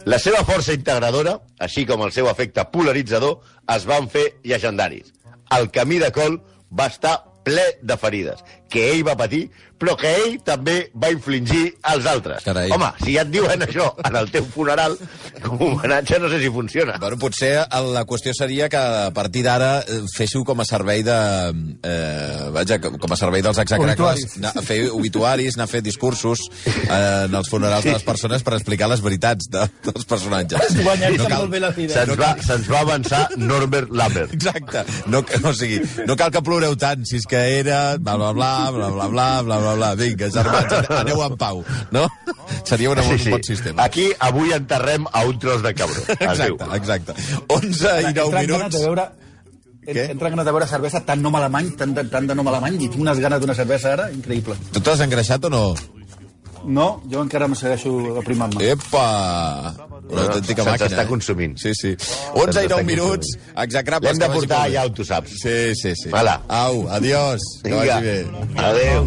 La 0.07 0.21
seva 0.23 0.45
força 0.47 0.77
integradora, 0.77 1.39
així 1.59 1.85
com 1.87 2.05
el 2.07 2.13
seu 2.15 2.31
efecte 2.31 2.65
polaritzador, 2.73 3.41
es 3.75 3.87
van 3.89 4.07
fer 4.13 4.29
llegendaris. 4.47 5.13
El 5.59 5.71
camí 5.75 5.99
de 5.99 6.13
Kohl 6.15 6.39
va 6.71 6.87
estar 6.93 7.17
ple 7.49 7.65
de 7.83 7.97
ferides, 7.97 8.45
que 8.71 8.91
ell 8.93 9.05
va 9.07 9.17
patir, 9.17 9.47
però 9.79 9.95
que 9.97 10.11
ell 10.25 10.41
també 10.43 10.89
va 10.99 11.09
infligir 11.15 11.69
als 11.87 12.07
altres. 12.11 12.43
Carai. 12.43 12.71
Home, 12.75 12.89
si 13.05 13.13
ja 13.15 13.23
et 13.23 13.31
diuen 13.31 13.63
això 13.63 13.93
en 14.05 14.17
el 14.19 14.27
teu 14.35 14.45
funeral, 14.51 14.97
com 15.45 15.55
a 15.61 15.69
homenatge 15.69 16.19
no 16.19 16.29
sé 16.33 16.41
si 16.43 16.51
funciona. 16.51 16.97
Bueno, 16.99 17.17
potser 17.23 17.53
la 17.95 18.03
qüestió 18.09 18.35
seria 18.35 18.67
que 18.69 18.77
a 18.81 19.13
partir 19.15 19.45
d'ara 19.47 19.79
eh, 19.87 20.01
féssiu 20.17 20.43
com 20.45 20.59
a 20.61 20.67
servei 20.67 21.05
de... 21.07 21.19
Eh, 21.87 22.49
vaja, 22.57 22.81
com 22.83 23.13
a 23.15 23.19
servei 23.21 23.43
dels 23.45 23.59
a 24.59 24.63
fer 24.67 24.81
obituaris, 24.91 25.55
anar 25.57 25.69
a 25.69 25.71
fer 25.71 25.83
discursos 25.87 26.43
eh, 26.67 27.29
en 27.29 27.35
els 27.39 27.49
funerals 27.49 27.87
de 27.87 27.95
les 27.95 28.03
persones 28.07 28.43
per 28.43 28.57
explicar 28.59 28.91
les 28.91 29.01
veritats 29.05 29.47
de, 29.53 29.63
dels 29.87 30.05
personatges. 30.11 30.75
Guanyar-se 30.83 31.23
cal- 31.29 31.39
molt 31.45 31.55
bé 31.55 31.63
la 31.63 31.71
vida. 31.77 31.95
Se'ns 32.03 32.19
va, 32.19 32.33
se'ns 32.43 32.67
va 32.73 32.83
avançar 32.83 33.23
Norbert 33.39 33.95
Lambert. 33.95 34.35
Exacte. 34.35 34.83
No, 35.07 35.23
o 35.23 35.55
sigui, 35.55 35.79
no 36.09 36.19
cal 36.19 36.35
que 36.35 36.43
ploreu 36.43 36.75
tant, 36.77 37.07
si 37.07 37.23
és 37.23 37.31
que 37.31 37.41
era... 37.61 37.81
Bla, 37.99 38.19
bla, 38.19 38.33
bla, 38.35 38.51
bla, 38.75 38.89
bla, 38.95 39.07
bla, 39.13 39.27
bla, 39.47 39.59
bla, 39.63 39.75
bla. 39.79 39.91
Vinga, 40.01 40.29
germans, 40.35 40.73
ane- 40.79 40.99
aneu 41.03 41.23
en 41.27 41.37
pau, 41.41 41.63
no? 41.95 42.07
Seria 42.65 42.91
una, 42.95 43.03
un 43.07 43.23
bon 43.31 43.43
sistema. 43.47 43.85
Aquí 43.87 44.09
avui 44.29 44.53
enterrem 44.57 45.07
a 45.13 45.25
un 45.29 45.39
tros 45.39 45.63
de 45.65 45.73
cabró. 45.79 46.03
Exacte, 46.19 46.69
exacte. 46.81 47.15
11 47.49 47.95
i 48.03 48.13
9 48.13 48.13
Entren 48.13 48.31
ganes 48.33 48.49
minuts. 48.49 48.77
de 48.77 48.85
veure... 48.87 49.09
Què? 49.89 50.03
Entra 50.13 50.29
ganes 50.29 50.45
de 50.45 50.53
veure 50.53 50.67
cervesa 50.69 51.01
tan 51.09 51.23
nom 51.25 51.37
alemany, 51.39 51.71
tant 51.81 51.95
de, 51.97 52.03
tant 52.13 52.27
de 52.29 52.35
nom 52.37 52.49
alemany, 52.51 52.75
i 52.77 52.89
tinc 52.93 53.01
unes 53.01 53.23
ganes 53.25 53.41
d'una 53.41 53.55
cervesa 53.57 53.95
ara, 53.95 54.11
increïble. 54.13 54.59
Tu 54.75 54.83
t'has 54.85 55.01
engreixat 55.01 55.47
o 55.49 55.51
no? 55.55 55.63
No, 56.69 56.89
jo 57.09 57.23
encara 57.25 57.47
me 57.49 57.57
segueixo 57.57 57.95
aprimant-me. 58.21 58.67
Epa! 58.75 59.07
Una 60.09 60.23
autèntica 60.23 60.63
Se'ns 60.63 60.73
màquina. 60.73 60.91
està 60.91 61.03
eh? 61.03 61.07
consumint. 61.07 61.57
Sí, 61.59 61.75
sí. 61.75 61.95
11 62.35 62.49
i 62.49 62.53
Se'ns 62.53 62.55
9 62.55 62.81
està 62.81 62.85
minuts, 62.85 63.27
execrables. 63.57 64.11
L'hem 64.11 64.19
de 64.19 64.27
que 64.27 64.33
portar 64.41 64.63
ja 64.73 64.85
on 64.89 64.95
tu 64.95 65.05
saps. 65.05 65.31
Sí, 65.43 65.75
sí, 65.75 65.95
sí. 65.95 66.11
Hala. 66.13 66.41
Au, 66.49 66.87
adiós. 66.89 67.41
Que 67.63 67.71
Vinga. 67.71 67.85
vagi 67.85 68.07
bé. 68.07 68.27
Adéu. 68.57 68.99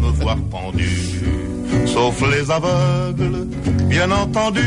sauf 1.92 2.20
les 2.22 2.48
aveugles, 2.48 3.46
bien 3.88 4.10
entendu. 4.12 4.62